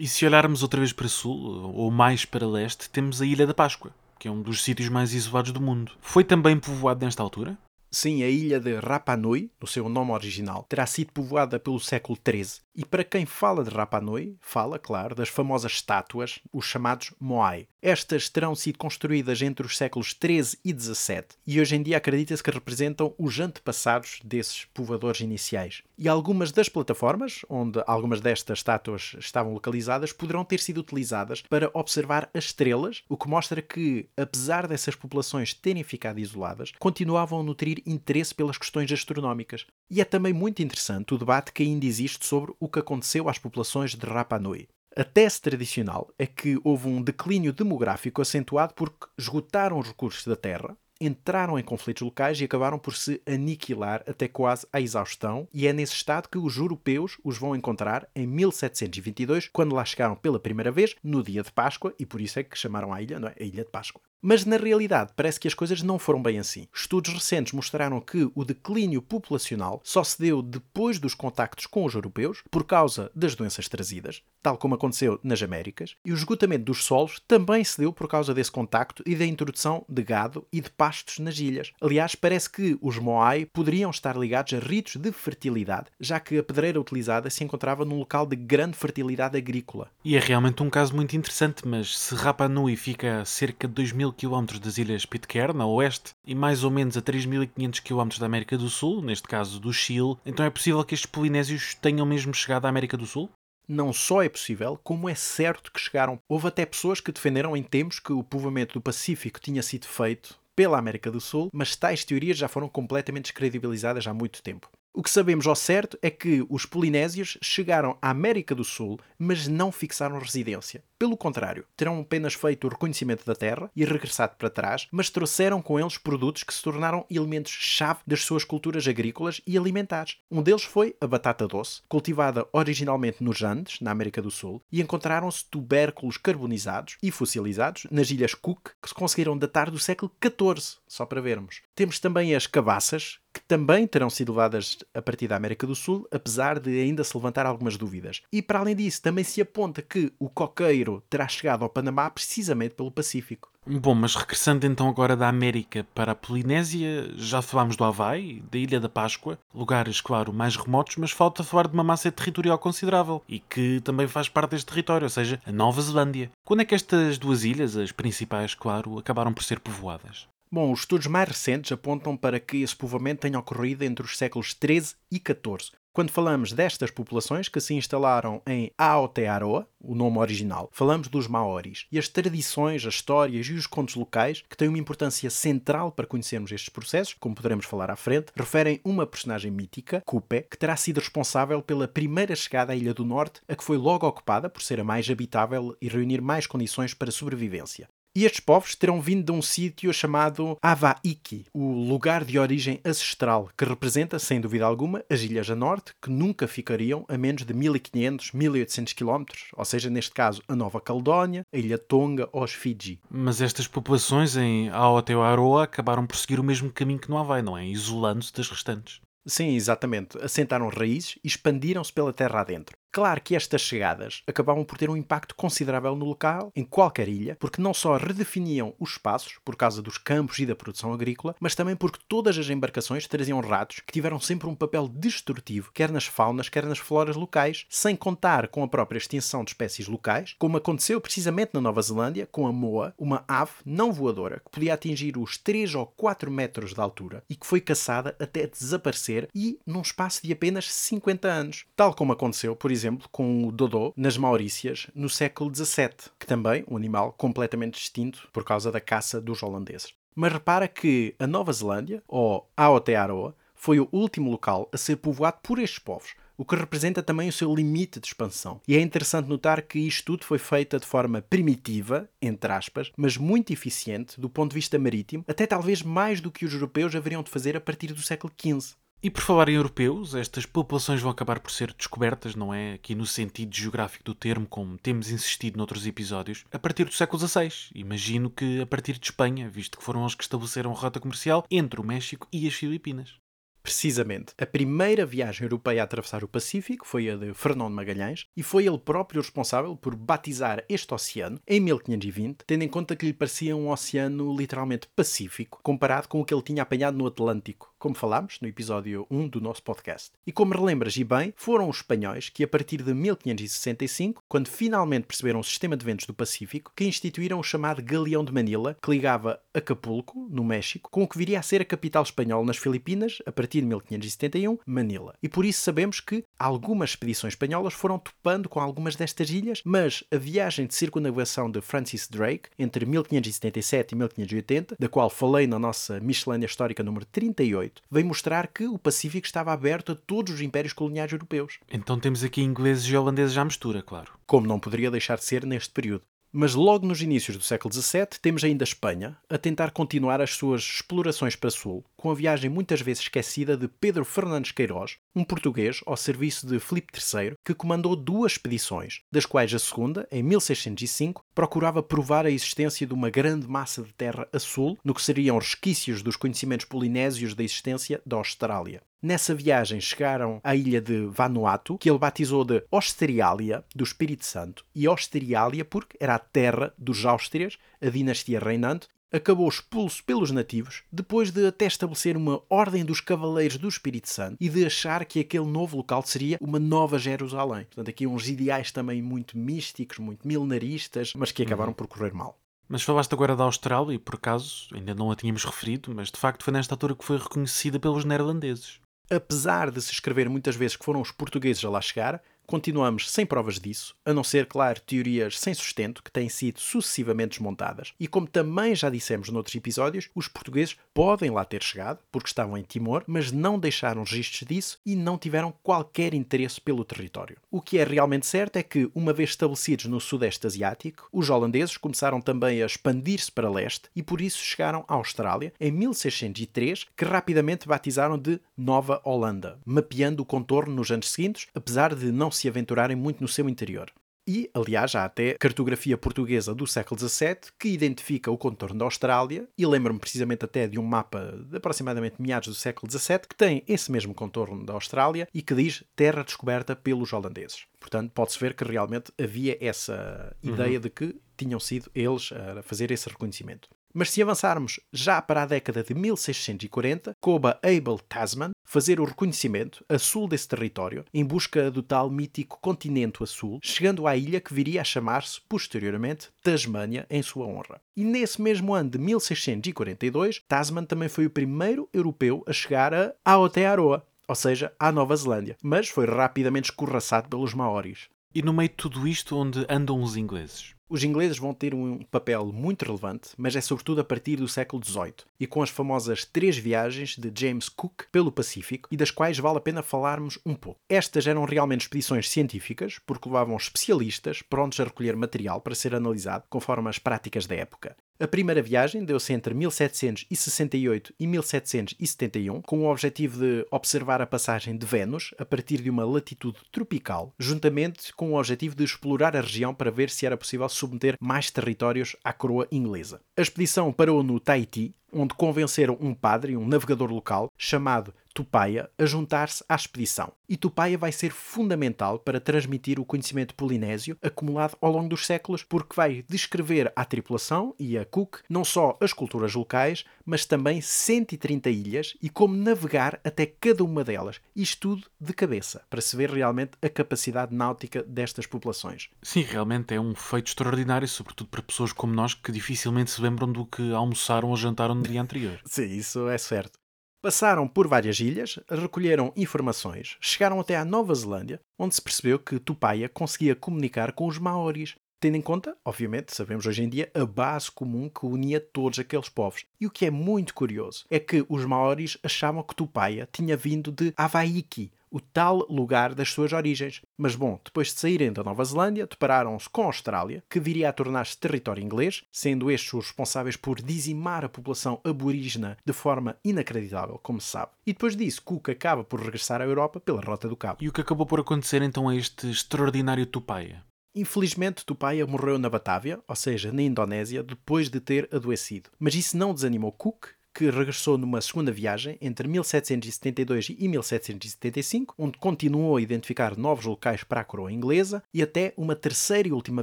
E 0.00 0.08
se 0.08 0.24
olharmos 0.24 0.62
outra 0.62 0.80
vez 0.80 0.94
para 0.94 1.08
sul, 1.08 1.38
ou 1.74 1.90
mais 1.90 2.24
para 2.24 2.48
leste, 2.48 2.88
temos 2.88 3.20
a 3.20 3.26
Ilha 3.26 3.46
da 3.46 3.52
Páscoa, 3.52 3.92
que 4.18 4.26
é 4.26 4.30
um 4.30 4.40
dos 4.40 4.64
sítios 4.64 4.88
mais 4.88 5.12
isolados 5.12 5.52
do 5.52 5.60
mundo. 5.60 5.92
Foi 6.00 6.24
também 6.24 6.58
povoado 6.58 7.04
nesta 7.04 7.22
altura? 7.22 7.58
Sim, 7.90 8.22
a 8.22 8.28
ilha 8.28 8.58
de 8.58 8.76
Rapa 8.76 9.14
Nui, 9.14 9.50
no 9.60 9.66
seu 9.66 9.90
nome 9.90 10.12
original, 10.12 10.64
terá 10.70 10.86
sido 10.86 11.12
povoada 11.12 11.60
pelo 11.60 11.78
século 11.78 12.16
XIII. 12.16 12.62
E 12.80 12.84
para 12.86 13.04
quem 13.04 13.26
fala 13.26 13.62
de 13.62 13.68
Rapa 13.68 14.00
Nui, 14.00 14.38
fala, 14.40 14.78
claro, 14.78 15.14
das 15.14 15.28
famosas 15.28 15.72
estátuas, 15.72 16.38
os 16.50 16.64
chamados 16.64 17.12
Moai. 17.20 17.68
Estas 17.82 18.30
terão 18.30 18.54
sido 18.54 18.78
construídas 18.78 19.42
entre 19.42 19.66
os 19.66 19.76
séculos 19.76 20.16
XIII 20.18 20.58
e 20.64 20.72
XVII 20.72 21.24
e 21.46 21.60
hoje 21.60 21.76
em 21.76 21.82
dia 21.82 21.98
acredita-se 21.98 22.42
que 22.42 22.50
representam 22.50 23.14
os 23.18 23.38
antepassados 23.38 24.20
desses 24.24 24.64
povoadores 24.66 25.20
iniciais. 25.20 25.82
E 25.98 26.08
algumas 26.08 26.52
das 26.52 26.70
plataformas, 26.70 27.42
onde 27.50 27.82
algumas 27.86 28.22
destas 28.22 28.60
estátuas 28.60 29.14
estavam 29.18 29.52
localizadas, 29.52 30.12
poderão 30.12 30.42
ter 30.42 30.60
sido 30.60 30.78
utilizadas 30.78 31.42
para 31.42 31.70
observar 31.74 32.30
as 32.32 32.44
estrelas, 32.44 33.02
o 33.10 33.16
que 33.16 33.28
mostra 33.28 33.60
que, 33.60 34.08
apesar 34.16 34.66
dessas 34.66 34.94
populações 34.94 35.52
terem 35.52 35.82
ficado 35.82 36.18
isoladas, 36.18 36.72
continuavam 36.78 37.40
a 37.40 37.42
nutrir 37.42 37.82
interesse 37.84 38.34
pelas 38.34 38.56
questões 38.56 38.90
astronómicas. 38.90 39.66
E 39.90 40.00
é 40.00 40.04
também 40.04 40.32
muito 40.32 40.62
interessante 40.62 41.12
o 41.12 41.18
debate 41.18 41.52
que 41.52 41.64
ainda 41.64 41.84
existe 41.84 42.24
sobre 42.24 42.54
o 42.60 42.68
que 42.68 42.78
aconteceu 42.78 43.28
às 43.28 43.38
populações 43.38 43.96
de 43.96 44.06
Rapa 44.06 44.38
Nui. 44.38 44.68
A 44.96 45.02
tese 45.02 45.40
tradicional 45.40 46.12
é 46.16 46.26
que 46.26 46.60
houve 46.62 46.86
um 46.86 47.02
declínio 47.02 47.52
demográfico 47.52 48.22
acentuado 48.22 48.72
porque 48.74 49.06
esgotaram 49.18 49.78
os 49.78 49.88
recursos 49.88 50.24
da 50.24 50.36
terra, 50.36 50.76
entraram 51.00 51.58
em 51.58 51.62
conflitos 51.62 52.02
locais 52.02 52.40
e 52.40 52.44
acabaram 52.44 52.78
por 52.78 52.94
se 52.94 53.22
aniquilar 53.26 54.04
até 54.06 54.28
quase 54.28 54.66
à 54.72 54.80
exaustão, 54.80 55.48
e 55.52 55.66
é 55.66 55.72
nesse 55.72 55.94
estado 55.94 56.28
que 56.28 56.38
os 56.38 56.56
europeus 56.56 57.18
os 57.24 57.38
vão 57.38 57.56
encontrar 57.56 58.08
em 58.14 58.26
1722, 58.26 59.48
quando 59.52 59.74
lá 59.74 59.84
chegaram 59.84 60.14
pela 60.14 60.38
primeira 60.38 60.70
vez, 60.70 60.94
no 61.02 61.22
dia 61.22 61.42
de 61.42 61.50
Páscoa, 61.50 61.94
e 61.98 62.04
por 62.04 62.20
isso 62.20 62.38
é 62.38 62.44
que 62.44 62.58
chamaram 62.58 62.92
a 62.92 63.00
ilha, 63.00 63.18
não 63.18 63.28
é? 63.28 63.34
A 63.40 63.44
Ilha 63.44 63.64
de 63.64 63.70
Páscoa. 63.70 64.02
Mas 64.22 64.44
na 64.44 64.58
realidade 64.58 65.12
parece 65.16 65.40
que 65.40 65.48
as 65.48 65.54
coisas 65.54 65.80
não 65.82 65.98
foram 65.98 66.22
bem 66.22 66.38
assim. 66.38 66.68
Estudos 66.74 67.14
recentes 67.14 67.54
mostraram 67.54 67.98
que 68.02 68.30
o 68.34 68.44
declínio 68.44 69.00
populacional 69.00 69.80
só 69.82 70.04
se 70.04 70.20
deu 70.20 70.42
depois 70.42 70.98
dos 70.98 71.14
contactos 71.14 71.64
com 71.64 71.86
os 71.86 71.94
europeus 71.94 72.42
por 72.50 72.64
causa 72.64 73.10
das 73.14 73.34
doenças 73.34 73.66
trazidas, 73.66 74.22
tal 74.42 74.58
como 74.58 74.74
aconteceu 74.74 75.18
nas 75.22 75.42
Américas, 75.42 75.96
e 76.04 76.12
o 76.12 76.14
esgotamento 76.14 76.66
dos 76.66 76.84
solos 76.84 77.18
também 77.26 77.64
se 77.64 77.78
deu 77.78 77.94
por 77.94 78.08
causa 78.08 78.34
desse 78.34 78.50
contacto 78.50 79.02
e 79.06 79.16
da 79.16 79.24
introdução 79.24 79.86
de 79.88 80.02
gado 80.02 80.46
e 80.52 80.60
de 80.60 80.68
pastos 80.68 80.89
nas 81.18 81.38
ilhas. 81.38 81.72
Aliás, 81.80 82.14
parece 82.14 82.50
que 82.50 82.78
os 82.80 82.98
Moai 82.98 83.46
poderiam 83.46 83.90
estar 83.90 84.16
ligados 84.16 84.52
a 84.54 84.58
ritos 84.58 84.96
de 84.96 85.12
fertilidade, 85.12 85.88
já 85.98 86.18
que 86.20 86.38
a 86.38 86.42
pedreira 86.42 86.80
utilizada 86.80 87.30
se 87.30 87.44
encontrava 87.44 87.84
num 87.84 87.98
local 87.98 88.26
de 88.26 88.36
grande 88.36 88.76
fertilidade 88.76 89.36
agrícola. 89.36 89.90
E 90.04 90.16
é 90.16 90.20
realmente 90.20 90.62
um 90.62 90.70
caso 90.70 90.94
muito 90.94 91.16
interessante, 91.16 91.66
mas 91.66 91.98
se 91.98 92.14
Rapa 92.14 92.48
Nui 92.48 92.76
fica 92.76 93.20
a 93.20 93.24
cerca 93.24 93.68
de 93.68 93.74
2000 93.74 94.12
km 94.12 94.58
das 94.60 94.78
ilhas 94.78 95.06
Pitcairn, 95.06 95.60
a 95.60 95.66
oeste, 95.66 96.10
e 96.26 96.34
mais 96.34 96.64
ou 96.64 96.70
menos 96.70 96.96
a 96.96 97.02
3.500 97.02 97.80
km 97.82 98.18
da 98.18 98.26
América 98.26 98.56
do 98.56 98.68
Sul, 98.68 99.02
neste 99.02 99.26
caso 99.28 99.60
do 99.60 99.72
Chile, 99.72 100.16
então 100.24 100.44
é 100.44 100.50
possível 100.50 100.82
que 100.84 100.94
estes 100.94 101.10
polinésios 101.10 101.74
tenham 101.74 102.06
mesmo 102.06 102.32
chegado 102.34 102.66
à 102.66 102.68
América 102.68 102.96
do 102.96 103.06
Sul? 103.06 103.30
Não 103.72 103.92
só 103.92 104.20
é 104.20 104.28
possível, 104.28 104.80
como 104.82 105.08
é 105.08 105.14
certo 105.14 105.70
que 105.70 105.78
chegaram. 105.78 106.18
Houve 106.28 106.48
até 106.48 106.66
pessoas 106.66 107.00
que 107.00 107.12
defenderam 107.12 107.56
em 107.56 107.62
tempos 107.62 108.00
que 108.00 108.12
o 108.12 108.24
povoamento 108.24 108.74
do 108.74 108.80
Pacífico 108.80 109.40
tinha 109.40 109.62
sido 109.62 109.86
feito 109.86 110.39
pela 110.54 110.78
América 110.78 111.10
do 111.10 111.20
Sul, 111.20 111.48
mas 111.52 111.76
tais 111.76 112.04
teorias 112.04 112.36
já 112.36 112.48
foram 112.48 112.68
completamente 112.68 113.24
descredibilizadas 113.24 114.06
há 114.06 114.14
muito 114.14 114.42
tempo. 114.42 114.70
O 114.92 115.04
que 115.04 115.10
sabemos 115.10 115.46
ao 115.46 115.54
certo 115.54 115.96
é 116.02 116.10
que 116.10 116.44
os 116.50 116.66
polinésios 116.66 117.38
chegaram 117.40 117.96
à 118.02 118.10
América 118.10 118.56
do 118.56 118.64
Sul, 118.64 118.98
mas 119.16 119.46
não 119.46 119.70
fixaram 119.70 120.18
residência. 120.18 120.82
Pelo 120.98 121.16
contrário, 121.16 121.64
terão 121.76 122.00
apenas 122.00 122.34
feito 122.34 122.66
o 122.66 122.70
reconhecimento 122.70 123.24
da 123.24 123.34
terra 123.34 123.70
e 123.74 123.84
regressado 123.84 124.34
para 124.36 124.50
trás, 124.50 124.88
mas 124.90 125.08
trouxeram 125.08 125.62
com 125.62 125.78
eles 125.78 125.96
produtos 125.96 126.42
que 126.42 126.52
se 126.52 126.62
tornaram 126.62 127.06
elementos-chave 127.08 128.00
das 128.04 128.22
suas 128.24 128.42
culturas 128.42 128.86
agrícolas 128.86 129.40
e 129.46 129.56
alimentares. 129.56 130.16
Um 130.28 130.42
deles 130.42 130.64
foi 130.64 130.96
a 131.00 131.06
batata 131.06 131.46
doce, 131.46 131.82
cultivada 131.88 132.46
originalmente 132.52 133.22
nos 133.22 133.42
Andes, 133.42 133.80
na 133.80 133.92
América 133.92 134.20
do 134.20 134.30
Sul, 134.30 134.60
e 134.72 134.82
encontraram-se 134.82 135.44
tubérculos 135.44 136.16
carbonizados 136.16 136.98
e 137.00 137.12
fossilizados 137.12 137.86
nas 137.92 138.10
Ilhas 138.10 138.34
Cook, 138.34 138.70
que 138.82 138.88
se 138.88 138.94
conseguiram 138.94 139.38
datar 139.38 139.70
do 139.70 139.78
século 139.78 140.10
XIV, 140.20 140.78
só 140.88 141.06
para 141.06 141.22
vermos. 141.22 141.62
Temos 141.76 142.00
também 142.00 142.34
as 142.34 142.48
cabaças, 142.48 143.19
que 143.32 143.40
também 143.46 143.86
terão 143.86 144.10
sido 144.10 144.32
levadas 144.32 144.78
a 144.94 145.00
partir 145.00 145.28
da 145.28 145.36
América 145.36 145.66
do 145.66 145.74
Sul, 145.74 146.06
apesar 146.10 146.58
de 146.58 146.70
ainda 146.80 147.04
se 147.04 147.16
levantar 147.16 147.46
algumas 147.46 147.76
dúvidas. 147.76 148.22
E 148.32 148.42
para 148.42 148.58
além 148.58 148.76
disso, 148.76 149.02
também 149.02 149.24
se 149.24 149.40
aponta 149.40 149.82
que 149.82 150.12
o 150.18 150.28
coqueiro 150.28 151.02
terá 151.08 151.26
chegado 151.28 151.62
ao 151.62 151.70
Panamá 151.70 152.10
precisamente 152.10 152.74
pelo 152.74 152.90
Pacífico. 152.90 153.50
Bom, 153.66 153.94
mas 153.94 154.16
regressando 154.16 154.66
então 154.66 154.88
agora 154.88 155.14
da 155.14 155.28
América 155.28 155.86
para 155.94 156.12
a 156.12 156.14
Polinésia, 156.14 157.10
já 157.14 157.42
falámos 157.42 157.76
do 157.76 157.84
Havaí, 157.84 158.42
da 158.50 158.58
Ilha 158.58 158.80
da 158.80 158.88
Páscoa, 158.88 159.38
lugares, 159.54 160.00
claro, 160.00 160.32
mais 160.32 160.56
remotos, 160.56 160.96
mas 160.96 161.10
falta 161.10 161.44
falar 161.44 161.68
de 161.68 161.74
uma 161.74 161.84
massa 161.84 162.10
territorial 162.10 162.58
considerável 162.58 163.22
e 163.28 163.38
que 163.38 163.80
também 163.82 164.08
faz 164.08 164.28
parte 164.28 164.52
deste 164.52 164.66
território, 164.66 165.04
ou 165.04 165.10
seja, 165.10 165.40
a 165.44 165.52
Nova 165.52 165.82
Zelândia. 165.82 166.30
Quando 166.42 166.60
é 166.60 166.64
que 166.64 166.74
estas 166.74 167.18
duas 167.18 167.44
ilhas, 167.44 167.76
as 167.76 167.92
principais, 167.92 168.54
claro, 168.54 168.98
acabaram 168.98 169.32
por 169.32 169.44
ser 169.44 169.60
povoadas? 169.60 170.26
Bom, 170.52 170.72
os 170.72 170.80
estudos 170.80 171.06
mais 171.06 171.28
recentes 171.28 171.70
apontam 171.70 172.16
para 172.16 172.40
que 172.40 172.56
esse 172.56 172.74
povoamento 172.74 173.20
tenha 173.20 173.38
ocorrido 173.38 173.84
entre 173.84 174.04
os 174.04 174.18
séculos 174.18 174.48
XIII 174.48 174.96
e 175.08 175.16
XIV. 175.16 175.70
Quando 175.92 176.10
falamos 176.10 176.52
destas 176.52 176.90
populações 176.90 177.48
que 177.48 177.60
se 177.60 177.72
instalaram 177.74 178.42
em 178.44 178.72
Aotearoa, 178.76 179.68
o 179.80 179.94
nome 179.94 180.18
original, 180.18 180.68
falamos 180.72 181.06
dos 181.06 181.28
Maoris. 181.28 181.86
E 181.92 182.00
as 182.00 182.08
tradições, 182.08 182.84
as 182.84 182.94
histórias 182.94 183.46
e 183.46 183.52
os 183.52 183.68
contos 183.68 183.94
locais, 183.94 184.42
que 184.50 184.56
têm 184.56 184.66
uma 184.66 184.78
importância 184.78 185.30
central 185.30 185.92
para 185.92 186.06
conhecermos 186.06 186.50
estes 186.50 186.68
processos, 186.68 187.14
como 187.14 187.36
poderemos 187.36 187.64
falar 187.64 187.88
à 187.88 187.94
frente, 187.94 188.32
referem 188.34 188.80
uma 188.84 189.06
personagem 189.06 189.52
mítica, 189.52 190.02
Kupe, 190.04 190.46
que 190.50 190.58
terá 190.58 190.76
sido 190.76 190.98
responsável 190.98 191.62
pela 191.62 191.86
primeira 191.86 192.34
chegada 192.34 192.72
à 192.72 192.76
Ilha 192.76 192.92
do 192.92 193.04
Norte, 193.04 193.40
a 193.46 193.54
que 193.54 193.62
foi 193.62 193.76
logo 193.76 194.04
ocupada 194.04 194.48
por 194.48 194.62
ser 194.62 194.80
a 194.80 194.84
mais 194.84 195.08
habitável 195.08 195.76
e 195.80 195.88
reunir 195.88 196.20
mais 196.20 196.44
condições 196.44 196.92
para 196.92 197.12
sobrevivência. 197.12 197.88
E 198.12 198.24
estes 198.24 198.40
povos 198.40 198.74
terão 198.74 199.00
vindo 199.00 199.24
de 199.24 199.30
um 199.30 199.40
sítio 199.40 199.92
chamado 199.92 200.58
Avaiki, 200.60 201.46
o 201.54 201.72
lugar 201.72 202.24
de 202.24 202.40
origem 202.40 202.80
ancestral, 202.84 203.48
que 203.56 203.64
representa, 203.64 204.18
sem 204.18 204.40
dúvida 204.40 204.64
alguma, 204.64 205.04
as 205.08 205.20
ilhas 205.20 205.48
a 205.48 205.54
norte, 205.54 205.92
que 206.02 206.10
nunca 206.10 206.48
ficariam 206.48 207.04
a 207.08 207.16
menos 207.16 207.44
de 207.44 207.54
1500, 207.54 208.32
1800 208.32 208.92
km, 208.94 209.24
ou 209.56 209.64
seja, 209.64 209.88
neste 209.88 210.10
caso, 210.10 210.42
a 210.48 210.56
Nova 210.56 210.80
Caledónia, 210.80 211.42
a 211.54 211.56
Ilha 211.56 211.78
Tonga 211.78 212.28
ou 212.32 212.42
os 212.42 212.52
Fiji. 212.52 212.98
Mas 213.08 213.40
estas 213.40 213.68
populações 213.68 214.36
em 214.36 214.68
Aotearoa 214.70 215.62
acabaram 215.62 216.04
por 216.04 216.16
seguir 216.16 216.40
o 216.40 216.44
mesmo 216.44 216.72
caminho 216.72 216.98
que 216.98 217.08
no 217.08 217.16
Havaí, 217.16 217.42
não 217.42 217.56
é? 217.56 217.64
Isolando-se 217.64 218.34
das 218.34 218.48
restantes. 218.48 219.00
Sim, 219.24 219.54
exatamente. 219.54 220.18
Assentaram 220.18 220.68
raízes 220.68 221.16
e 221.22 221.28
expandiram-se 221.28 221.92
pela 221.92 222.12
terra 222.12 222.40
adentro. 222.40 222.74
Claro 222.92 223.20
que 223.20 223.36
estas 223.36 223.60
chegadas 223.60 224.22
acabavam 224.26 224.64
por 224.64 224.76
ter 224.76 224.90
um 224.90 224.96
impacto 224.96 225.36
considerável 225.36 225.94
no 225.94 226.04
local, 226.04 226.50
em 226.56 226.64
qualquer 226.64 227.08
ilha, 227.08 227.36
porque 227.38 227.62
não 227.62 227.72
só 227.72 227.96
redefiniam 227.96 228.74
os 228.80 228.90
espaços 228.90 229.38
por 229.44 229.54
causa 229.54 229.80
dos 229.80 229.96
campos 229.96 230.40
e 230.40 230.46
da 230.46 230.56
produção 230.56 230.92
agrícola, 230.92 231.36
mas 231.38 231.54
também 231.54 231.76
porque 231.76 232.00
todas 232.08 232.36
as 232.36 232.50
embarcações 232.50 233.06
traziam 233.06 233.38
ratos 233.38 233.78
que 233.78 233.92
tiveram 233.92 234.18
sempre 234.18 234.48
um 234.48 234.56
papel 234.56 234.88
destrutivo, 234.88 235.70
quer 235.72 235.92
nas 235.92 236.04
faunas, 236.04 236.48
quer 236.48 236.66
nas 236.66 236.78
floras 236.78 237.14
locais, 237.14 237.64
sem 237.70 237.94
contar 237.94 238.48
com 238.48 238.64
a 238.64 238.68
própria 238.68 238.98
extinção 238.98 239.44
de 239.44 239.50
espécies 239.50 239.86
locais, 239.86 240.34
como 240.36 240.56
aconteceu 240.56 241.00
precisamente 241.00 241.54
na 241.54 241.60
Nova 241.60 241.80
Zelândia 241.82 242.26
com 242.26 242.44
a 242.48 242.52
moa, 242.52 242.92
uma 242.98 243.24
ave 243.28 243.52
não 243.64 243.92
voadora 243.92 244.40
que 244.40 244.50
podia 244.50 244.74
atingir 244.74 245.16
os 245.16 245.38
3 245.38 245.76
ou 245.76 245.86
4 245.86 246.28
metros 246.28 246.74
de 246.74 246.80
altura 246.80 247.22
e 247.30 247.36
que 247.36 247.46
foi 247.46 247.60
caçada 247.60 248.16
até 248.18 248.48
desaparecer 248.48 249.28
e 249.32 249.60
num 249.64 249.80
espaço 249.80 250.20
de 250.24 250.32
apenas 250.32 250.72
50 250.72 251.28
anos, 251.28 251.66
tal 251.76 251.94
como 251.94 252.12
aconteceu, 252.12 252.56
por 252.56 252.72
exemplo, 252.72 252.79
exemplo, 252.80 253.08
com 253.12 253.46
o 253.46 253.52
Dodô 253.52 253.92
nas 253.96 254.16
Maurícias 254.16 254.86
no 254.94 255.08
século 255.08 255.54
XVII, 255.54 256.10
que 256.18 256.26
também 256.26 256.64
um 256.68 256.76
animal 256.76 257.12
completamente 257.12 257.74
distinto 257.74 258.28
por 258.32 258.44
causa 258.44 258.72
da 258.72 258.80
caça 258.80 259.20
dos 259.20 259.42
holandeses. 259.42 259.94
Mas 260.14 260.32
repara 260.32 260.66
que 260.66 261.14
a 261.18 261.26
Nova 261.26 261.52
Zelândia, 261.52 262.02
ou 262.08 262.50
Aotearoa, 262.56 263.34
foi 263.54 263.78
o 263.78 263.88
último 263.92 264.30
local 264.30 264.68
a 264.72 264.78
ser 264.78 264.96
povoado 264.96 265.38
por 265.42 265.58
estes 265.58 265.78
povos, 265.78 266.14
o 266.36 266.44
que 266.44 266.56
representa 266.56 267.02
também 267.02 267.28
o 267.28 267.32
seu 267.32 267.54
limite 267.54 268.00
de 268.00 268.06
expansão. 268.06 268.62
E 268.66 268.74
é 268.74 268.80
interessante 268.80 269.28
notar 269.28 269.60
que 269.60 269.78
isto 269.78 270.06
tudo 270.06 270.24
foi 270.24 270.38
feito 270.38 270.78
de 270.80 270.86
forma 270.86 271.20
primitiva, 271.20 272.08
entre 272.22 272.50
aspas, 272.50 272.90
mas 272.96 273.18
muito 273.18 273.52
eficiente 273.52 274.18
do 274.18 274.30
ponto 274.30 274.52
de 274.52 274.54
vista 274.54 274.78
marítimo, 274.78 275.22
até 275.28 275.46
talvez 275.46 275.82
mais 275.82 276.20
do 276.20 276.30
que 276.30 276.46
os 276.46 276.54
europeus 276.54 276.96
haveriam 276.96 277.22
de 277.22 277.30
fazer 277.30 277.54
a 277.56 277.60
partir 277.60 277.92
do 277.92 278.00
século 278.00 278.32
XV. 278.40 278.74
E 279.02 279.08
por 279.08 279.22
falar 279.22 279.48
em 279.48 279.54
europeus, 279.54 280.14
estas 280.14 280.44
populações 280.44 281.00
vão 281.00 281.10
acabar 281.10 281.40
por 281.40 281.50
ser 281.50 281.72
descobertas, 281.72 282.34
não 282.34 282.52
é? 282.52 282.74
Aqui 282.74 282.94
no 282.94 283.06
sentido 283.06 283.56
geográfico 283.56 284.04
do 284.04 284.14
termo, 284.14 284.46
como 284.46 284.76
temos 284.76 285.10
insistido 285.10 285.56
noutros 285.56 285.86
episódios, 285.86 286.44
a 286.52 286.58
partir 286.58 286.84
do 286.84 286.92
século 286.92 287.26
XVI. 287.26 287.50
Imagino 287.74 288.28
que 288.28 288.60
a 288.60 288.66
partir 288.66 288.98
de 288.98 289.06
Espanha, 289.06 289.48
visto 289.48 289.78
que 289.78 289.84
foram 289.84 290.04
os 290.04 290.14
que 290.14 290.22
estabeleceram 290.22 290.70
a 290.72 290.74
rota 290.74 291.00
comercial 291.00 291.46
entre 291.50 291.80
o 291.80 291.84
México 291.84 292.28
e 292.30 292.46
as 292.46 292.52
Filipinas. 292.52 293.18
Precisamente. 293.62 294.32
A 294.38 294.46
primeira 294.46 295.04
viagem 295.04 295.44
europeia 295.44 295.82
a 295.82 295.84
atravessar 295.84 296.24
o 296.24 296.28
Pacífico 296.28 296.86
foi 296.86 297.10
a 297.10 297.16
de 297.16 297.34
Fernão 297.34 297.68
de 297.68 297.74
Magalhães 297.74 298.26
e 298.36 298.42
foi 298.42 298.66
ele 298.66 298.78
próprio 298.78 299.20
responsável 299.20 299.76
por 299.76 299.94
batizar 299.94 300.64
este 300.68 300.92
oceano 300.94 301.38
em 301.46 301.60
1520, 301.60 302.38
tendo 302.46 302.62
em 302.62 302.68
conta 302.68 302.96
que 302.96 303.06
lhe 303.06 303.12
parecia 303.12 303.56
um 303.56 303.70
oceano 303.70 304.34
literalmente 304.34 304.88
pacífico, 304.96 305.60
comparado 305.62 306.08
com 306.08 306.20
o 306.20 306.24
que 306.24 306.32
ele 306.32 306.42
tinha 306.42 306.62
apanhado 306.62 306.96
no 306.96 307.06
Atlântico, 307.06 307.74
como 307.80 307.94
falámos 307.94 308.38
no 308.40 308.46
episódio 308.46 309.06
1 309.10 309.28
do 309.28 309.40
nosso 309.40 309.62
podcast. 309.62 310.12
E 310.26 310.30
como 310.30 310.54
relembras 310.54 310.96
e 310.96 311.02
bem, 311.02 311.32
foram 311.34 311.68
os 311.68 311.78
espanhóis 311.78 312.28
que, 312.28 312.44
a 312.44 312.48
partir 312.48 312.82
de 312.82 312.94
1565, 312.94 314.22
quando 314.28 314.48
finalmente 314.48 315.06
perceberam 315.06 315.40
o 315.40 315.44
sistema 315.44 315.76
de 315.76 315.84
ventos 315.84 316.06
do 316.06 316.14
Pacífico, 316.14 316.70
que 316.76 316.84
instituíram 316.84 317.40
o 317.40 317.42
chamado 317.42 317.82
Galeão 317.82 318.22
de 318.22 318.32
Manila, 318.32 318.76
que 318.80 318.90
ligava 318.90 319.40
Acapulco, 319.54 320.28
no 320.30 320.44
México, 320.44 320.90
com 320.90 321.02
o 321.02 321.08
que 321.08 321.16
viria 321.16 321.40
a 321.40 321.42
ser 321.42 321.62
a 321.62 321.64
capital 321.64 322.02
espanhola 322.02 322.44
nas 322.44 322.58
Filipinas, 322.58 323.22
a 323.24 323.32
partir 323.32 323.62
de 323.62 323.66
1571, 323.66 324.58
Manila. 324.66 325.14
E 325.22 325.28
por 325.28 325.44
isso 325.46 325.62
sabemos 325.62 326.00
que 326.00 326.22
algumas 326.38 326.90
expedições 326.90 327.32
espanholas 327.32 327.72
foram 327.72 327.98
topando 327.98 328.48
com 328.48 328.60
algumas 328.60 328.94
destas 328.94 329.30
ilhas, 329.30 329.62
mas 329.64 330.04
a 330.10 330.16
viagem 330.16 330.66
de 330.66 330.74
circunnavegação 330.74 331.50
de 331.50 331.62
Francis 331.62 332.06
Drake 332.08 332.50
entre 332.58 332.84
1577 332.84 333.92
e 333.92 333.96
1580, 333.96 334.76
da 334.78 334.88
qual 334.88 335.08
falei 335.08 335.46
na 335.46 335.58
nossa 335.58 335.98
miscelânea 336.00 336.46
histórica 336.46 336.82
número 336.82 337.06
38, 337.06 337.69
veio 337.90 338.06
mostrar 338.06 338.48
que 338.48 338.66
o 338.66 338.78
Pacífico 338.78 339.26
estava 339.26 339.52
aberto 339.52 339.92
a 339.92 339.94
todos 339.94 340.34
os 340.34 340.40
impérios 340.40 340.72
coloniais 340.72 341.12
europeus. 341.12 341.58
Então 341.70 341.98
temos 341.98 342.24
aqui 342.24 342.42
ingleses 342.42 342.84
e 342.84 342.96
holandeses 342.96 343.36
à 343.36 343.44
mistura, 343.44 343.82
claro. 343.82 344.12
Como 344.26 344.46
não 344.46 344.60
poderia 344.60 344.90
deixar 344.90 345.16
de 345.16 345.24
ser 345.24 345.44
neste 345.44 345.72
período. 345.72 346.04
Mas 346.32 346.54
logo 346.54 346.86
nos 346.86 347.02
inícios 347.02 347.36
do 347.36 347.42
século 347.42 347.74
XVII 347.74 348.06
temos 348.22 348.44
ainda 348.44 348.62
a 348.62 348.64
Espanha 348.64 349.16
a 349.28 349.36
tentar 349.36 349.72
continuar 349.72 350.20
as 350.20 350.30
suas 350.30 350.62
explorações 350.62 351.34
para 351.34 351.50
sul, 351.50 351.84
com 351.96 352.08
a 352.08 352.14
viagem 352.14 352.48
muitas 352.48 352.80
vezes 352.80 353.02
esquecida 353.02 353.56
de 353.56 353.66
Pedro 353.66 354.04
Fernandes 354.04 354.52
Queiroz, 354.52 354.96
um 355.12 355.24
português 355.24 355.80
ao 355.84 355.96
serviço 355.96 356.46
de 356.46 356.60
Filipe 356.60 356.92
III, 356.96 357.34
que 357.44 357.52
comandou 357.52 357.96
duas 357.96 358.32
expedições, 358.32 359.00
das 359.10 359.26
quais 359.26 359.52
a 359.52 359.58
segunda, 359.58 360.06
em 360.08 360.22
1605, 360.22 361.24
procurava 361.34 361.82
provar 361.82 362.24
a 362.24 362.30
existência 362.30 362.86
de 362.86 362.94
uma 362.94 363.10
grande 363.10 363.48
massa 363.48 363.82
de 363.82 363.92
terra 363.92 364.28
a 364.32 364.38
sul, 364.38 364.78
no 364.84 364.94
que 364.94 365.02
seriam 365.02 365.36
resquícios 365.36 366.00
dos 366.00 366.14
conhecimentos 366.14 366.66
polinésios 366.66 367.34
da 367.34 367.42
existência 367.42 368.00
da 368.06 368.16
Austrália. 368.16 368.80
Nessa 369.02 369.34
viagem 369.34 369.80
chegaram 369.80 370.40
à 370.44 370.54
ilha 370.54 370.78
de 370.78 371.06
Vanuatu, 371.06 371.78
que 371.78 371.88
ele 371.88 371.98
batizou 371.98 372.44
de 372.44 372.62
Austrialia, 372.70 373.64
do 373.74 373.82
Espírito 373.82 374.26
Santo, 374.26 374.62
e 374.74 374.86
Austrialia 374.86 375.64
porque 375.64 375.96
era 375.98 376.16
a 376.16 376.18
terra 376.18 376.74
dos 376.76 377.06
Áustrias, 377.06 377.56
a 377.80 377.88
dinastia 377.88 378.38
reinante, 378.38 378.88
acabou 379.10 379.48
expulso 379.48 380.04
pelos 380.04 380.30
nativos, 380.30 380.82
depois 380.92 381.30
de 381.30 381.46
até 381.46 381.66
estabelecer 381.66 382.14
uma 382.14 382.42
ordem 382.48 382.84
dos 382.84 383.00
Cavaleiros 383.00 383.56
do 383.56 383.68
Espírito 383.68 384.10
Santo 384.10 384.36
e 384.38 384.50
de 384.50 384.66
achar 384.66 385.04
que 385.06 385.20
aquele 385.20 385.46
novo 385.46 385.78
local 385.78 386.02
seria 386.04 386.36
uma 386.38 386.58
nova 386.58 386.98
Jerusalém. 386.98 387.64
Portanto, 387.64 387.88
aqui 387.88 388.06
uns 388.06 388.28
ideais 388.28 388.70
também 388.70 389.00
muito 389.02 389.36
místicos, 389.36 389.98
muito 389.98 390.28
milenaristas, 390.28 391.14
mas 391.16 391.32
que 391.32 391.42
acabaram 391.42 391.70
uhum. 391.70 391.74
por 391.76 391.86
correr 391.86 392.12
mal. 392.12 392.38
Mas 392.68 392.82
falaste 392.82 393.12
agora 393.12 393.34
da 393.34 393.44
Austrália 393.44 393.94
e, 393.94 393.98
por 393.98 394.14
acaso, 394.14 394.68
ainda 394.72 394.94
não 394.94 395.10
a 395.10 395.16
tínhamos 395.16 395.44
referido, 395.44 395.92
mas 395.92 396.10
de 396.10 396.18
facto 396.18 396.44
foi 396.44 396.52
nesta 396.52 396.74
altura 396.74 396.94
que 396.94 397.04
foi 397.04 397.18
reconhecida 397.18 397.80
pelos 397.80 398.04
neerlandeses. 398.04 398.78
Apesar 399.10 399.70
de 399.70 399.80
se 399.82 399.92
escrever 399.92 400.28
muitas 400.28 400.54
vezes 400.54 400.76
que 400.76 400.84
foram 400.84 401.00
os 401.00 401.10
portugueses 401.10 401.64
a 401.64 401.70
lá 401.70 401.80
chegar, 401.80 402.22
Continuamos 402.50 403.08
sem 403.08 403.24
provas 403.24 403.60
disso, 403.60 403.94
a 404.04 404.12
não 404.12 404.24
ser, 404.24 404.44
claro, 404.46 404.80
teorias 404.80 405.38
sem 405.38 405.54
sustento 405.54 406.02
que 406.02 406.10
têm 406.10 406.28
sido 406.28 406.58
sucessivamente 406.58 407.38
desmontadas. 407.38 407.92
E 408.00 408.08
como 408.08 408.26
também 408.26 408.74
já 408.74 408.90
dissemos 408.90 409.28
noutros 409.28 409.54
episódios, 409.54 410.10
os 410.16 410.26
portugueses 410.26 410.76
podem 410.92 411.30
lá 411.30 411.44
ter 411.44 411.62
chegado, 411.62 412.00
porque 412.10 412.26
estavam 412.26 412.58
em 412.58 412.64
Timor, 412.64 413.04
mas 413.06 413.30
não 413.30 413.56
deixaram 413.56 414.02
registros 414.02 414.48
disso 414.48 414.80
e 414.84 414.96
não 414.96 415.16
tiveram 415.16 415.54
qualquer 415.62 416.12
interesse 416.12 416.60
pelo 416.60 416.84
território. 416.84 417.36
O 417.52 417.62
que 417.62 417.78
é 417.78 417.84
realmente 417.84 418.26
certo 418.26 418.56
é 418.56 418.64
que, 418.64 418.90
uma 418.96 419.12
vez 419.12 419.30
estabelecidos 419.30 419.84
no 419.84 420.00
Sudeste 420.00 420.44
Asiático, 420.44 421.08
os 421.12 421.30
holandeses 421.30 421.76
começaram 421.76 422.20
também 422.20 422.64
a 422.64 422.66
expandir-se 422.66 423.30
para 423.30 423.48
leste 423.48 423.88
e 423.94 424.02
por 424.02 424.20
isso 424.20 424.42
chegaram 424.42 424.84
à 424.88 424.94
Austrália 424.94 425.52
em 425.60 425.70
1603, 425.70 426.86
que 426.96 427.04
rapidamente 427.04 427.68
batizaram 427.68 428.18
de 428.18 428.40
Nova 428.56 429.00
Holanda, 429.04 429.60
mapeando 429.64 430.24
o 430.24 430.26
contorno 430.26 430.74
nos 430.74 430.90
anos 430.90 431.12
seguintes, 431.12 431.46
apesar 431.54 431.94
de 431.94 432.10
não 432.10 432.28
se 432.40 432.48
aventurarem 432.48 432.96
muito 432.96 433.20
no 433.20 433.28
seu 433.28 433.48
interior. 433.48 433.92
E, 434.26 434.48
aliás, 434.54 434.94
há 434.94 435.04
até 435.04 435.34
cartografia 435.34 435.96
portuguesa 435.96 436.54
do 436.54 436.66
século 436.66 437.00
XVII 437.00 437.38
que 437.58 437.68
identifica 437.68 438.30
o 438.30 438.38
contorno 438.38 438.78
da 438.78 438.84
Austrália, 438.84 439.48
e 439.56 439.66
lembro-me 439.66 439.98
precisamente 439.98 440.44
até 440.44 440.68
de 440.68 440.78
um 440.78 440.84
mapa 440.84 441.36
de 441.48 441.56
aproximadamente 441.56 442.20
meados 442.20 442.48
do 442.48 442.54
século 442.54 442.90
XVII 442.90 443.20
que 443.28 443.34
tem 443.34 443.64
esse 443.66 443.90
mesmo 443.90 444.14
contorno 444.14 444.64
da 444.64 444.74
Austrália 444.74 445.26
e 445.34 445.42
que 445.42 445.54
diz 445.54 445.82
terra 445.96 446.22
descoberta 446.22 446.76
pelos 446.76 447.12
holandeses. 447.12 447.64
Portanto, 447.80 448.12
pode-se 448.12 448.38
ver 448.38 448.54
que 448.54 448.62
realmente 448.62 449.12
havia 449.20 449.58
essa 449.60 450.36
ideia 450.42 450.76
uhum. 450.76 450.82
de 450.82 450.90
que 450.90 451.16
tinham 451.36 451.58
sido 451.58 451.90
eles 451.94 452.30
a 452.32 452.62
fazer 452.62 452.90
esse 452.90 453.08
reconhecimento. 453.08 453.68
Mas 453.92 454.10
se 454.10 454.22
avançarmos 454.22 454.78
já 454.92 455.20
para 455.20 455.42
a 455.42 455.46
década 455.46 455.82
de 455.82 455.94
1640, 455.94 457.16
coube 457.20 457.48
a 457.48 457.58
Abel 457.64 457.98
Tasman 457.98 458.52
fazer 458.70 459.00
o 459.00 459.04
reconhecimento 459.04 459.84
a 459.88 459.98
sul 459.98 460.28
desse 460.28 460.46
território 460.46 461.04
em 461.12 461.24
busca 461.24 461.72
do 461.72 461.82
tal 461.82 462.08
mítico 462.08 462.56
continente 462.60 463.20
a 463.20 463.26
sul, 463.26 463.58
chegando 463.60 464.06
à 464.06 464.16
ilha 464.16 464.40
que 464.40 464.54
viria 464.54 464.80
a 464.80 464.84
chamar-se 464.84 465.40
posteriormente 465.48 466.28
Tasmânia 466.40 467.04
em 467.10 467.20
sua 467.20 467.46
honra. 467.46 467.80
E 467.96 468.04
nesse 468.04 468.40
mesmo 468.40 468.72
ano 468.72 468.90
de 468.90 468.98
1642, 468.98 470.44
Tasman 470.46 470.84
também 470.84 471.08
foi 471.08 471.26
o 471.26 471.30
primeiro 471.30 471.88
europeu 471.92 472.44
a 472.46 472.52
chegar 472.52 472.94
a 472.94 473.12
Aotearoa, 473.24 474.06
ou 474.28 474.36
seja, 474.36 474.72
à 474.78 474.92
Nova 474.92 475.16
Zelândia, 475.16 475.56
mas 475.60 475.88
foi 475.88 476.06
rapidamente 476.06 476.70
escorraçado 476.70 477.28
pelos 477.28 477.52
maoris. 477.52 478.08
E 478.32 478.40
no 478.40 478.52
meio 478.52 478.68
de 478.68 478.76
tudo 478.76 479.08
isto, 479.08 479.36
onde 479.36 479.66
andam 479.68 480.00
os 480.00 480.16
ingleses? 480.16 480.76
Os 480.92 481.04
ingleses 481.04 481.38
vão 481.38 481.54
ter 481.54 481.72
um 481.72 481.98
papel 482.10 482.46
muito 482.46 482.84
relevante, 482.84 483.28
mas 483.36 483.54
é 483.54 483.60
sobretudo 483.60 484.00
a 484.00 484.04
partir 484.04 484.34
do 484.34 484.48
século 484.48 484.84
XVIII, 484.84 485.14
e 485.38 485.46
com 485.46 485.62
as 485.62 485.70
famosas 485.70 486.24
três 486.24 486.58
viagens 486.58 487.16
de 487.16 487.30
James 487.32 487.68
Cook 487.68 488.06
pelo 488.10 488.32
Pacífico, 488.32 488.88
e 488.90 488.96
das 488.96 489.12
quais 489.12 489.38
vale 489.38 489.58
a 489.58 489.60
pena 489.60 489.84
falarmos 489.84 490.36
um 490.44 490.56
pouco. 490.56 490.80
Estas 490.88 491.28
eram 491.28 491.44
realmente 491.44 491.82
expedições 491.82 492.28
científicas, 492.28 492.98
porque 493.06 493.28
levavam 493.28 493.56
especialistas 493.56 494.42
prontos 494.42 494.80
a 494.80 494.84
recolher 494.84 495.14
material 495.14 495.60
para 495.60 495.76
ser 495.76 495.94
analisado 495.94 496.42
conforme 496.50 496.88
as 496.88 496.98
práticas 496.98 497.46
da 497.46 497.54
época. 497.54 497.96
A 498.22 498.28
primeira 498.28 498.60
viagem 498.60 499.02
deu-se 499.02 499.32
entre 499.32 499.54
1768 499.54 501.14
e 501.18 501.26
1771, 501.26 502.60
com 502.60 502.80
o 502.80 502.90
objetivo 502.90 503.38
de 503.38 503.66
observar 503.70 504.20
a 504.20 504.26
passagem 504.26 504.76
de 504.76 504.84
Vênus 504.84 505.32
a 505.38 505.44
partir 505.46 505.80
de 505.80 505.88
uma 505.88 506.04
latitude 506.04 506.58
tropical, 506.70 507.32
juntamente 507.38 508.12
com 508.12 508.32
o 508.32 508.38
objetivo 508.38 508.76
de 508.76 508.84
explorar 508.84 509.34
a 509.34 509.40
região 509.40 509.74
para 509.74 509.90
ver 509.90 510.10
se 510.10 510.26
era 510.26 510.36
possível 510.36 510.68
submeter 510.68 511.16
mais 511.18 511.50
territórios 511.50 512.14
à 512.22 512.30
coroa 512.30 512.68
inglesa. 512.70 513.22
A 513.38 513.40
expedição 513.40 513.90
parou 513.90 514.22
no 514.22 514.38
Tahiti, 514.38 514.94
onde 515.12 515.34
convenceram 515.34 515.96
um 516.00 516.14
padre, 516.14 516.56
um 516.56 516.66
navegador 516.66 517.10
local, 517.10 517.50
chamado 517.56 518.14
Tupaia, 518.32 518.88
a 518.96 519.04
juntar-se 519.04 519.64
à 519.68 519.74
expedição. 519.74 520.32
E 520.48 520.56
Tupaia 520.56 520.96
vai 520.96 521.12
ser 521.12 521.32
fundamental 521.32 522.18
para 522.18 522.40
transmitir 522.40 522.98
o 522.98 523.04
conhecimento 523.04 523.54
polinésio 523.54 524.16
acumulado 524.22 524.76
ao 524.80 524.90
longo 524.90 525.08
dos 525.08 525.26
séculos, 525.26 525.62
porque 525.62 525.94
vai 525.94 526.24
descrever 526.28 526.92
à 526.94 527.04
tripulação 527.04 527.74
e 527.78 527.98
a 527.98 528.04
Cook 528.04 528.38
não 528.48 528.64
só 528.64 528.96
as 529.00 529.12
culturas 529.12 529.54
locais, 529.54 530.04
mas 530.24 530.44
também 530.44 530.80
130 530.80 531.70
ilhas 531.70 532.16
e 532.22 532.28
como 532.28 532.56
navegar 532.56 533.20
até 533.24 533.46
cada 533.46 533.84
uma 533.84 534.04
delas. 534.04 534.40
Isto 534.54 534.80
tudo 534.80 535.06
de 535.20 535.32
cabeça, 535.32 535.82
para 535.90 536.00
se 536.00 536.16
ver 536.16 536.30
realmente 536.30 536.72
a 536.80 536.88
capacidade 536.88 537.54
náutica 537.54 538.02
destas 538.02 538.46
populações. 538.46 539.08
Sim, 539.22 539.42
realmente 539.42 539.94
é 539.94 540.00
um 540.00 540.14
feito 540.14 540.48
extraordinário, 540.48 541.06
sobretudo 541.06 541.48
para 541.48 541.62
pessoas 541.62 541.92
como 541.92 542.14
nós 542.14 542.34
que 542.34 542.50
dificilmente 542.50 543.10
se 543.10 543.20
lembram 543.20 543.50
do 543.50 543.66
que 543.66 543.92
almoçaram 543.92 544.48
ou 544.48 544.56
jantaram 544.56 544.99
no 545.00 545.08
dia 545.08 545.22
anterior. 545.22 545.60
Sim, 545.66 545.86
isso 545.86 546.28
é 546.28 546.38
certo. 546.38 546.78
Passaram 547.22 547.68
por 547.68 547.86
várias 547.86 548.18
ilhas, 548.18 548.58
recolheram 548.68 549.32
informações, 549.36 550.16
chegaram 550.20 550.58
até 550.58 550.76
à 550.76 550.84
Nova 550.84 551.14
Zelândia, 551.14 551.60
onde 551.78 551.94
se 551.94 552.00
percebeu 552.00 552.38
que 552.38 552.58
Tupaia 552.58 553.10
conseguia 553.10 553.54
comunicar 553.54 554.12
com 554.12 554.26
os 554.26 554.38
maoris, 554.38 554.94
tendo 555.20 555.36
em 555.36 555.42
conta, 555.42 555.76
obviamente, 555.84 556.34
sabemos 556.34 556.64
hoje 556.64 556.82
em 556.82 556.88
dia, 556.88 557.10
a 557.14 557.26
base 557.26 557.70
comum 557.70 558.08
que 558.08 558.24
unia 558.24 558.58
todos 558.58 558.98
aqueles 558.98 559.28
povos. 559.28 559.66
E 559.78 559.86
o 559.86 559.90
que 559.90 560.06
é 560.06 560.10
muito 560.10 560.54
curioso 560.54 561.04
é 561.10 561.20
que 561.20 561.44
os 561.46 561.66
maoris 561.66 562.16
achavam 562.22 562.62
que 562.62 562.74
Tupaia 562.74 563.28
tinha 563.30 563.54
vindo 563.54 563.92
de 563.92 564.14
Havaiki, 564.16 564.90
o 565.10 565.20
tal 565.20 565.66
lugar 565.68 566.14
das 566.14 566.30
suas 566.30 566.52
origens. 566.52 567.02
Mas 567.18 567.34
bom, 567.34 567.58
depois 567.64 567.88
de 567.88 568.00
saírem 568.00 568.32
da 568.32 568.44
Nova 568.44 568.64
Zelândia, 568.64 569.06
depararam-se 569.06 569.68
com 569.68 569.82
a 569.82 569.86
Austrália, 569.86 570.42
que 570.48 570.60
viria 570.60 570.88
a 570.88 570.92
tornar-se 570.92 571.38
território 571.38 571.82
inglês, 571.82 572.22
sendo 572.32 572.70
estes 572.70 572.92
os 572.94 573.06
responsáveis 573.06 573.56
por 573.56 573.80
dizimar 573.82 574.44
a 574.44 574.48
população 574.48 575.00
aborígena 575.04 575.76
de 575.84 575.92
forma 575.92 576.36
inacreditável, 576.44 577.18
como 577.22 577.40
se 577.40 577.48
sabe. 577.48 577.72
E 577.86 577.92
depois 577.92 578.16
disso, 578.16 578.42
Cook 578.42 578.68
acaba 578.68 579.04
por 579.04 579.20
regressar 579.20 579.60
à 579.60 579.64
Europa 579.64 580.00
pela 580.00 580.20
Rota 580.20 580.48
do 580.48 580.56
Cabo. 580.56 580.78
E 580.80 580.88
o 580.88 580.92
que 580.92 581.00
acabou 581.00 581.26
por 581.26 581.40
acontecer 581.40 581.82
então 581.82 582.08
a 582.08 582.14
este 582.14 582.48
extraordinário 582.50 583.26
Tupaia? 583.26 583.84
Infelizmente, 584.14 584.84
Tupaia 584.84 585.26
morreu 585.26 585.56
na 585.56 585.70
Batávia, 585.70 586.20
ou 586.26 586.34
seja, 586.34 586.72
na 586.72 586.82
Indonésia, 586.82 587.42
depois 587.42 587.88
de 587.88 588.00
ter 588.00 588.28
adoecido. 588.32 588.90
Mas 588.98 589.14
isso 589.14 589.36
não 589.36 589.54
desanimou 589.54 589.92
Cook, 589.92 590.26
que 590.54 590.70
regressou 590.70 591.16
numa 591.16 591.40
segunda 591.40 591.72
viagem 591.72 592.18
entre 592.20 592.46
1772 592.48 593.70
e 593.78 593.88
1775, 593.88 595.14
onde 595.18 595.38
continuou 595.38 595.96
a 595.96 596.02
identificar 596.02 596.56
novos 596.56 596.84
locais 596.84 597.24
para 597.24 597.40
a 597.40 597.44
coroa 597.44 597.72
inglesa, 597.72 598.22
e 598.32 598.42
até 598.42 598.72
uma 598.76 598.96
terceira 598.96 599.48
e 599.48 599.52
última 599.52 599.82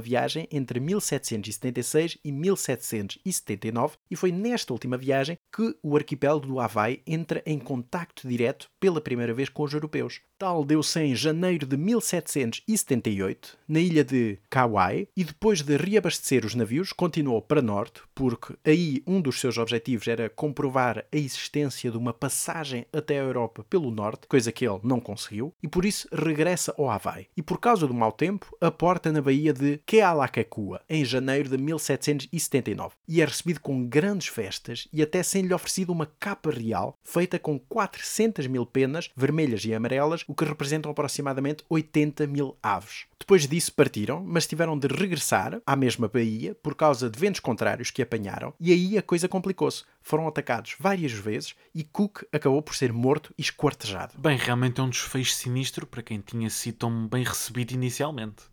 viagem 0.00 0.46
entre 0.50 0.80
1776 0.80 2.18
e 2.24 2.32
1779, 2.32 3.96
e 4.10 4.16
foi 4.16 4.30
nesta 4.32 4.72
última 4.72 4.96
viagem 4.96 5.38
que 5.54 5.76
o 5.82 5.96
arquipélago 5.96 6.46
do 6.46 6.60
Havaí 6.60 7.02
entra 7.06 7.42
em 7.46 7.58
contacto 7.58 8.28
direto 8.28 8.68
pela 8.78 9.00
primeira 9.00 9.34
vez 9.34 9.48
com 9.48 9.62
os 9.62 9.72
europeus. 9.72 10.20
Tal 10.38 10.64
deu-se 10.64 11.00
em 11.00 11.16
janeiro 11.16 11.66
de 11.66 11.76
1778, 11.76 13.58
na 13.66 13.80
ilha 13.80 14.04
de 14.04 14.38
Kauai, 14.48 15.08
e 15.16 15.24
depois 15.24 15.62
de 15.62 15.76
reabastecer 15.76 16.46
os 16.46 16.54
navios, 16.54 16.92
continuou 16.92 17.42
para 17.42 17.60
norte, 17.60 18.02
porque 18.14 18.54
aí 18.64 19.02
um 19.06 19.20
dos 19.20 19.40
seus 19.40 19.58
objetivos 19.58 20.06
era 20.06 20.28
comprovar 20.58 21.06
a 21.12 21.16
existência 21.16 21.88
de 21.88 21.96
uma 21.96 22.12
passagem 22.12 22.84
até 22.92 23.20
a 23.20 23.22
Europa 23.22 23.64
pelo 23.70 23.92
norte, 23.92 24.26
coisa 24.26 24.50
que 24.50 24.66
ele 24.66 24.80
não 24.82 24.98
conseguiu, 24.98 25.54
e 25.62 25.68
por 25.68 25.84
isso 25.84 26.08
regressa 26.12 26.74
ao 26.76 26.90
Havaí. 26.90 27.28
E 27.36 27.42
por 27.42 27.60
causa 27.60 27.86
do 27.86 27.94
mau 27.94 28.10
tempo, 28.10 28.56
aporta 28.60 29.12
na 29.12 29.22
baía 29.22 29.52
de 29.52 29.80
Kealakekua, 29.86 30.80
em 30.90 31.04
janeiro 31.04 31.48
de 31.48 31.56
1779, 31.56 32.96
e 33.06 33.22
é 33.22 33.24
recebido 33.24 33.60
com 33.60 33.86
grandes 33.86 34.26
festas 34.26 34.88
e 34.92 35.00
até 35.00 35.22
sem 35.22 35.42
lhe 35.42 35.54
oferecido 35.54 35.92
uma 35.92 36.10
capa 36.18 36.50
real 36.50 36.98
feita 37.04 37.38
com 37.38 37.56
400 37.56 38.48
mil 38.48 38.66
penas 38.66 39.10
vermelhas 39.16 39.64
e 39.64 39.72
amarelas 39.72 40.24
o 40.26 40.34
que 40.34 40.44
representam 40.44 40.90
aproximadamente 40.90 41.62
80 41.68 42.26
mil 42.26 42.56
aves. 42.60 43.06
Depois 43.18 43.46
disso 43.46 43.72
partiram, 43.72 44.22
mas 44.24 44.46
tiveram 44.46 44.78
de 44.78 44.86
regressar 44.86 45.60
à 45.66 45.76
mesma 45.76 46.08
baía 46.08 46.54
por 46.54 46.74
causa 46.74 47.10
de 47.10 47.18
ventos 47.18 47.40
contrários 47.40 47.90
que 47.90 48.00
apanharam, 48.00 48.54
e 48.58 48.72
aí 48.72 48.96
a 48.96 49.02
coisa 49.02 49.28
complicou-se. 49.28 49.84
Foram 50.00 50.26
atacados 50.26 50.76
várias 50.78 51.12
vezes 51.12 51.54
e 51.74 51.84
Cook 51.84 52.22
acabou 52.32 52.62
por 52.62 52.74
ser 52.74 52.92
morto 52.92 53.34
e 53.36 53.42
esquartejado. 53.42 54.18
Bem, 54.18 54.38
realmente 54.38 54.80
é 54.80 54.82
um 54.82 54.88
desfecho 54.88 55.32
sinistro 55.32 55.86
para 55.86 56.02
quem 56.02 56.20
tinha 56.20 56.48
sido 56.48 56.78
tão 56.78 57.06
bem 57.06 57.24
recebido 57.24 57.72
inicialmente. 57.72 58.44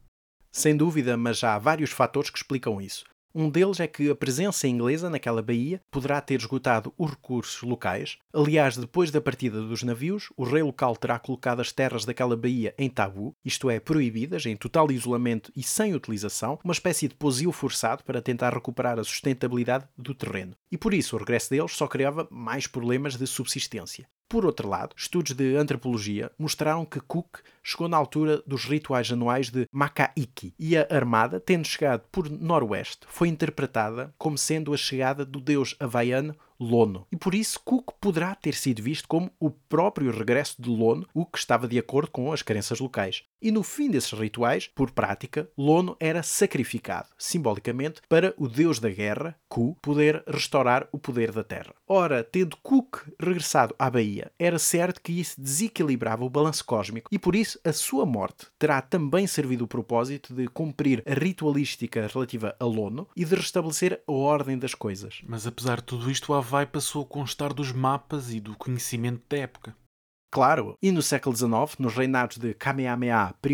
Sem 0.51 0.75
dúvida, 0.75 1.15
mas 1.15 1.43
há 1.43 1.57
vários 1.59 1.91
fatores 1.91 2.29
que 2.29 2.37
explicam 2.37 2.81
isso. 2.81 3.05
Um 3.37 3.49
deles 3.49 3.81
é 3.81 3.87
que 3.87 4.09
a 4.09 4.15
presença 4.15 4.65
inglesa 4.65 5.09
naquela 5.09 5.41
baía 5.41 5.81
poderá 5.91 6.21
ter 6.21 6.39
esgotado 6.39 6.93
os 6.97 7.11
recursos 7.11 7.61
locais. 7.63 8.17
Aliás, 8.31 8.77
depois 8.77 9.11
da 9.11 9.19
partida 9.19 9.61
dos 9.61 9.83
navios, 9.83 10.31
o 10.37 10.45
rei 10.45 10.63
local 10.63 10.95
terá 10.95 11.19
colocado 11.19 11.59
as 11.59 11.69
terras 11.69 12.05
daquela 12.05 12.37
baía 12.37 12.73
em 12.77 12.89
tabu, 12.89 13.35
isto 13.43 13.69
é, 13.69 13.77
proibidas, 13.77 14.45
em 14.45 14.55
total 14.55 14.89
isolamento 14.89 15.51
e 15.53 15.61
sem 15.61 15.93
utilização, 15.93 16.57
uma 16.63 16.71
espécie 16.71 17.09
de 17.09 17.15
posio 17.15 17.51
forçado 17.51 18.05
para 18.05 18.21
tentar 18.21 18.53
recuperar 18.53 18.97
a 18.97 19.03
sustentabilidade 19.03 19.85
do 19.97 20.15
terreno. 20.15 20.55
E 20.71 20.77
por 20.77 20.93
isso 20.93 21.17
o 21.17 21.19
regresso 21.19 21.49
deles 21.49 21.75
só 21.75 21.87
criava 21.87 22.25
mais 22.31 22.67
problemas 22.67 23.17
de 23.17 23.27
subsistência. 23.27 24.07
Por 24.29 24.45
outro 24.45 24.67
lado, 24.67 24.95
estudos 24.97 25.33
de 25.33 25.55
antropologia 25.55 26.31
mostraram 26.39 26.83
que 26.83 26.99
Cook 26.99 27.39
chegou 27.65 27.89
na 27.89 27.97
altura 27.97 28.43
dos 28.45 28.65
rituais 28.65 29.11
anuais 29.11 29.49
de 29.49 29.67
Makaiki 29.71 30.53
e 30.59 30.77
a 30.77 30.87
armada, 30.91 31.39
tendo 31.39 31.65
chegado 31.65 32.03
por 32.11 32.29
noroeste, 32.29 33.07
foi 33.07 33.27
interpretada 33.27 34.13
como 34.19 34.37
sendo 34.37 34.71
a 34.71 34.77
chegada 34.77 35.25
do 35.25 35.41
deus 35.41 35.75
havaiano 35.79 36.35
Lono. 36.59 37.05
E 37.11 37.17
por 37.17 37.35
isso 37.35 37.59
Cook 37.63 37.93
poderá 37.99 38.33
ter 38.33 38.53
sido 38.53 38.81
visto 38.81 39.07
como 39.07 39.29
o 39.39 39.51
próprio 39.51 40.11
regresso 40.11 40.61
de 40.61 40.69
Lono, 40.69 41.07
o 41.13 41.25
que 41.25 41.37
estava 41.37 41.67
de 41.67 41.77
acordo 41.77 42.11
com 42.11 42.31
as 42.31 42.41
crenças 42.41 42.79
locais. 42.79 43.23
E 43.41 43.51
no 43.51 43.61
fim 43.61 43.89
desses 43.91 44.17
rituais, 44.17 44.69
por 44.73 44.91
prática, 44.91 45.49
Lono 45.57 45.97
era 45.99 46.23
sacrificado, 46.23 47.09
simbolicamente, 47.17 48.01
para 48.07 48.33
o 48.37 48.47
deus 48.47 48.79
da 48.79 48.89
guerra, 48.89 49.35
Ku, 49.49 49.77
poder 49.81 50.23
restaurar 50.27 50.87
o 50.91 50.97
poder 50.97 51.31
da 51.31 51.43
terra. 51.43 51.73
Ora, 51.87 52.23
tendo 52.23 52.57
Cook 52.57 53.03
regressado 53.19 53.75
à 53.77 53.89
Bahia, 53.89 54.31
era 54.39 54.57
certo 54.57 55.01
que 55.01 55.19
isso 55.19 55.39
desequilibrava 55.39 56.23
o 56.23 56.29
balanço 56.29 56.65
cósmico 56.65 57.09
e 57.11 57.19
por 57.19 57.35
isso 57.35 57.54
a 57.63 57.73
sua 57.73 58.05
morte 58.05 58.47
terá 58.57 58.81
também 58.81 59.27
servido 59.27 59.65
o 59.65 59.67
propósito 59.67 60.33
de 60.33 60.47
cumprir 60.47 61.03
a 61.05 61.13
ritualística 61.13 62.07
relativa 62.07 62.55
a 62.59 62.65
Lono 62.65 63.07
e 63.15 63.23
de 63.23 63.35
restabelecer 63.35 64.01
a 64.07 64.11
ordem 64.11 64.57
das 64.57 64.73
coisas. 64.73 65.21
Mas 65.27 65.45
apesar 65.45 65.77
de 65.77 65.83
tudo 65.83 66.09
isto, 66.09 66.31
o 66.31 66.35
Havaí 66.35 66.65
passou 66.65 67.03
a 67.03 67.05
constar 67.05 67.53
dos 67.53 67.71
mapas 67.71 68.31
e 68.33 68.39
do 68.39 68.55
conhecimento 68.55 69.23
da 69.29 69.37
época. 69.37 69.75
Claro, 70.35 70.77
e 70.81 70.91
no 70.91 71.01
século 71.01 71.33
XIX, 71.33 71.79
nos 71.79 71.95
reinados 71.95 72.35
de 72.35 72.53
Kamehameha 72.53 73.33
I 73.41 73.53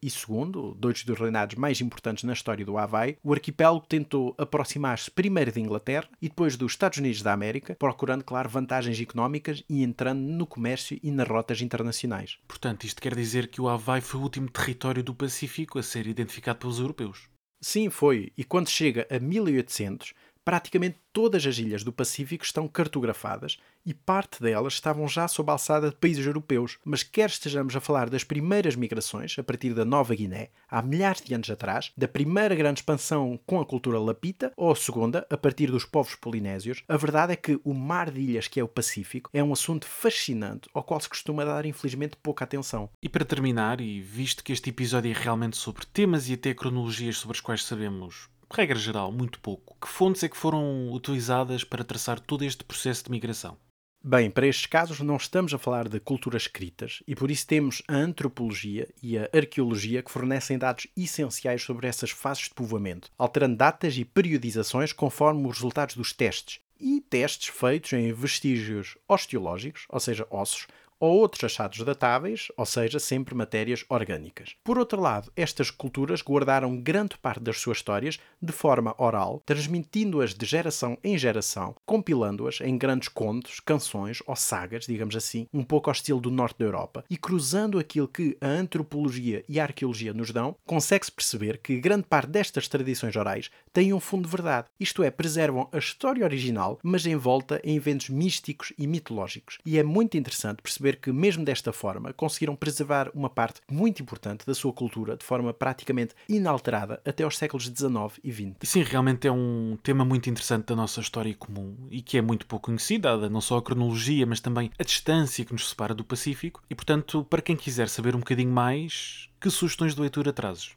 e 0.00 0.06
II, 0.06 0.76
dois 0.78 1.02
dos 1.02 1.18
reinados 1.18 1.56
mais 1.56 1.80
importantes 1.80 2.22
na 2.22 2.32
história 2.32 2.64
do 2.64 2.78
Havaí, 2.78 3.16
o 3.20 3.32
arquipélago 3.32 3.84
tentou 3.84 4.36
aproximar-se 4.38 5.10
primeiro 5.10 5.50
da 5.50 5.58
Inglaterra 5.58 6.08
e 6.22 6.28
depois 6.28 6.56
dos 6.56 6.70
Estados 6.70 6.98
Unidos 6.98 7.20
da 7.20 7.32
América, 7.32 7.74
procurando, 7.76 8.22
claro, 8.22 8.48
vantagens 8.48 9.00
económicas 9.00 9.64
e 9.68 9.82
entrando 9.82 10.20
no 10.20 10.46
comércio 10.46 11.00
e 11.02 11.10
nas 11.10 11.26
rotas 11.26 11.62
internacionais. 11.62 12.38
Portanto, 12.46 12.84
isto 12.84 13.02
quer 13.02 13.16
dizer 13.16 13.48
que 13.48 13.60
o 13.60 13.68
Havaí 13.68 14.00
foi 14.00 14.20
o 14.20 14.22
último 14.22 14.48
território 14.48 15.02
do 15.02 15.12
Pacífico 15.12 15.80
a 15.80 15.82
ser 15.82 16.06
identificado 16.06 16.60
pelos 16.60 16.78
europeus. 16.78 17.28
Sim, 17.60 17.90
foi. 17.90 18.32
E 18.38 18.44
quando 18.44 18.70
chega 18.70 19.06
a 19.10 19.18
1800, 19.18 20.14
praticamente 20.44 20.98
todas 21.12 21.44
as 21.44 21.58
ilhas 21.58 21.82
do 21.82 21.92
Pacífico 21.92 22.44
estão 22.44 22.68
cartografadas 22.68 23.58
e 23.84 23.92
parte 23.92 24.42
delas 24.42 24.74
estavam 24.74 25.08
já 25.08 25.26
sob 25.26 25.50
a 25.50 25.54
alçada 25.54 25.90
de 25.90 25.96
países 25.96 26.24
europeus. 26.26 26.78
Mas 26.84 27.02
quer 27.02 27.30
estejamos 27.30 27.74
a 27.74 27.80
falar 27.80 28.08
das 28.08 28.24
primeiras 28.24 28.76
migrações, 28.76 29.36
a 29.38 29.42
partir 29.42 29.74
da 29.74 29.84
Nova 29.84 30.14
Guiné, 30.14 30.50
há 30.68 30.82
milhares 30.82 31.22
de 31.22 31.34
anos 31.34 31.50
atrás, 31.50 31.92
da 31.96 32.08
primeira 32.08 32.54
grande 32.54 32.80
expansão 32.80 33.38
com 33.46 33.60
a 33.60 33.66
cultura 33.66 33.98
lapita, 33.98 34.52
ou 34.56 34.70
a 34.70 34.76
segunda, 34.76 35.26
a 35.30 35.36
partir 35.36 35.70
dos 35.70 35.84
povos 35.84 36.14
polinésios, 36.14 36.82
a 36.88 36.96
verdade 36.96 37.32
é 37.32 37.36
que 37.36 37.60
o 37.64 37.74
mar 37.74 38.10
de 38.10 38.20
ilhas 38.20 38.48
que 38.48 38.60
é 38.60 38.64
o 38.64 38.68
Pacífico 38.68 39.30
é 39.32 39.42
um 39.42 39.52
assunto 39.52 39.86
fascinante 39.86 40.68
ao 40.72 40.82
qual 40.82 41.00
se 41.00 41.08
costuma 41.08 41.44
dar 41.44 41.66
infelizmente 41.66 42.16
pouca 42.16 42.44
atenção. 42.44 42.88
E 43.02 43.08
para 43.08 43.24
terminar, 43.24 43.80
e 43.80 44.00
visto 44.00 44.44
que 44.44 44.52
este 44.52 44.70
episódio 44.70 45.10
é 45.10 45.14
realmente 45.14 45.56
sobre 45.56 45.86
temas 45.86 46.28
e 46.28 46.34
até 46.34 46.54
cronologias 46.54 47.18
sobre 47.18 47.36
as 47.36 47.40
quais 47.40 47.64
sabemos 47.64 48.28
regra 48.52 48.78
geral, 48.78 49.12
muito 49.12 49.40
pouco. 49.40 49.76
Que 49.80 49.88
fontes 49.88 50.22
é 50.22 50.28
que 50.28 50.36
foram 50.36 50.92
utilizadas 50.92 51.64
para 51.64 51.84
traçar 51.84 52.18
todo 52.18 52.44
este 52.44 52.64
processo 52.64 53.04
de 53.04 53.10
migração? 53.10 53.56
Bem, 54.02 54.30
para 54.30 54.46
estes 54.46 54.64
casos 54.64 55.00
não 55.00 55.16
estamos 55.16 55.52
a 55.52 55.58
falar 55.58 55.86
de 55.86 56.00
culturas 56.00 56.42
escritas 56.42 57.02
e 57.06 57.14
por 57.14 57.30
isso 57.30 57.46
temos 57.46 57.82
a 57.86 57.94
antropologia 57.94 58.88
e 59.02 59.18
a 59.18 59.28
arqueologia 59.30 60.02
que 60.02 60.10
fornecem 60.10 60.56
dados 60.56 60.86
essenciais 60.96 61.62
sobre 61.62 61.86
essas 61.86 62.10
fases 62.10 62.44
de 62.44 62.54
povoamento, 62.54 63.10
alterando 63.18 63.56
datas 63.56 63.98
e 63.98 64.04
periodizações 64.06 64.94
conforme 64.94 65.46
os 65.46 65.56
resultados 65.58 65.96
dos 65.96 66.14
testes 66.14 66.60
e 66.80 67.02
testes 67.02 67.48
feitos 67.48 67.92
em 67.92 68.10
vestígios 68.10 68.96
osteológicos, 69.06 69.84
ou 69.90 70.00
seja, 70.00 70.26
ossos, 70.30 70.66
ou 71.00 71.18
outros 71.18 71.42
achados 71.44 71.82
datáveis, 71.82 72.48
ou 72.56 72.66
seja, 72.66 73.00
sempre 73.00 73.34
matérias 73.34 73.84
orgânicas. 73.88 74.54
Por 74.62 74.78
outro 74.78 75.00
lado, 75.00 75.32
estas 75.34 75.70
culturas 75.70 76.22
guardaram 76.22 76.80
grande 76.80 77.16
parte 77.16 77.40
das 77.40 77.58
suas 77.58 77.78
histórias 77.78 78.18
de 78.40 78.52
forma 78.52 78.94
oral, 78.98 79.42
transmitindo-as 79.46 80.34
de 80.34 80.44
geração 80.44 80.98
em 81.02 81.16
geração, 81.16 81.74
compilando-as 81.86 82.60
em 82.60 82.76
grandes 82.76 83.08
contos, 83.08 83.60
canções 83.60 84.22
ou 84.26 84.36
sagas, 84.36 84.86
digamos 84.86 85.16
assim, 85.16 85.46
um 85.52 85.64
pouco 85.64 85.88
ao 85.88 85.94
estilo 85.94 86.20
do 86.20 86.30
norte 86.30 86.58
da 86.58 86.66
Europa, 86.66 87.04
e 87.08 87.16
cruzando 87.16 87.78
aquilo 87.78 88.06
que 88.06 88.36
a 88.40 88.46
antropologia 88.46 89.42
e 89.48 89.58
a 89.58 89.64
arqueologia 89.64 90.12
nos 90.12 90.30
dão, 90.30 90.54
consegue-se 90.66 91.10
perceber 91.10 91.58
que 91.58 91.80
grande 91.80 92.04
parte 92.04 92.30
destas 92.30 92.68
tradições 92.68 93.16
orais 93.16 93.50
têm 93.72 93.92
um 93.92 94.00
fundo 94.00 94.26
de 94.26 94.30
verdade, 94.30 94.68
isto 94.78 95.02
é, 95.02 95.10
preservam 95.10 95.68
a 95.72 95.78
história 95.78 96.24
original, 96.24 96.78
mas 96.82 97.06
envolta 97.06 97.60
em 97.64 97.76
eventos 97.76 98.08
místicos 98.10 98.72
e 98.76 98.86
mitológicos. 98.86 99.58
E 99.64 99.78
é 99.78 99.82
muito 99.82 100.16
interessante 100.16 100.62
perceber 100.62 100.89
perceber 100.90 100.96
que, 100.96 101.12
mesmo 101.12 101.44
desta 101.44 101.72
forma, 101.72 102.12
conseguiram 102.12 102.56
preservar 102.56 103.10
uma 103.14 103.30
parte 103.30 103.60
muito 103.70 104.02
importante 104.02 104.46
da 104.46 104.54
sua 104.54 104.72
cultura 104.72 105.16
de 105.16 105.24
forma 105.24 105.52
praticamente 105.52 106.14
inalterada 106.28 107.00
até 107.04 107.24
aos 107.24 107.36
séculos 107.36 107.64
XIX 107.64 108.18
e 108.24 108.32
XX. 108.32 108.56
Sim, 108.62 108.82
realmente 108.82 109.26
é 109.26 109.32
um 109.32 109.78
tema 109.82 110.04
muito 110.04 110.28
interessante 110.28 110.66
da 110.66 110.76
nossa 110.76 111.00
história 111.00 111.34
comum 111.34 111.76
e 111.90 112.02
que 112.02 112.18
é 112.18 112.22
muito 112.22 112.46
pouco 112.46 112.66
conhecida, 112.66 113.28
não 113.28 113.40
só 113.40 113.58
a 113.58 113.62
cronologia, 113.62 114.26
mas 114.26 114.40
também 114.40 114.70
a 114.78 114.84
distância 114.84 115.44
que 115.44 115.52
nos 115.52 115.68
separa 115.68 115.94
do 115.94 116.04
Pacífico. 116.04 116.62
E, 116.68 116.74
portanto, 116.74 117.24
para 117.24 117.42
quem 117.42 117.56
quiser 117.56 117.88
saber 117.88 118.14
um 118.14 118.20
bocadinho 118.20 118.52
mais, 118.52 119.28
que 119.40 119.50
sugestões 119.50 119.94
de 119.94 120.00
leitura 120.00 120.32
trazes? 120.32 120.74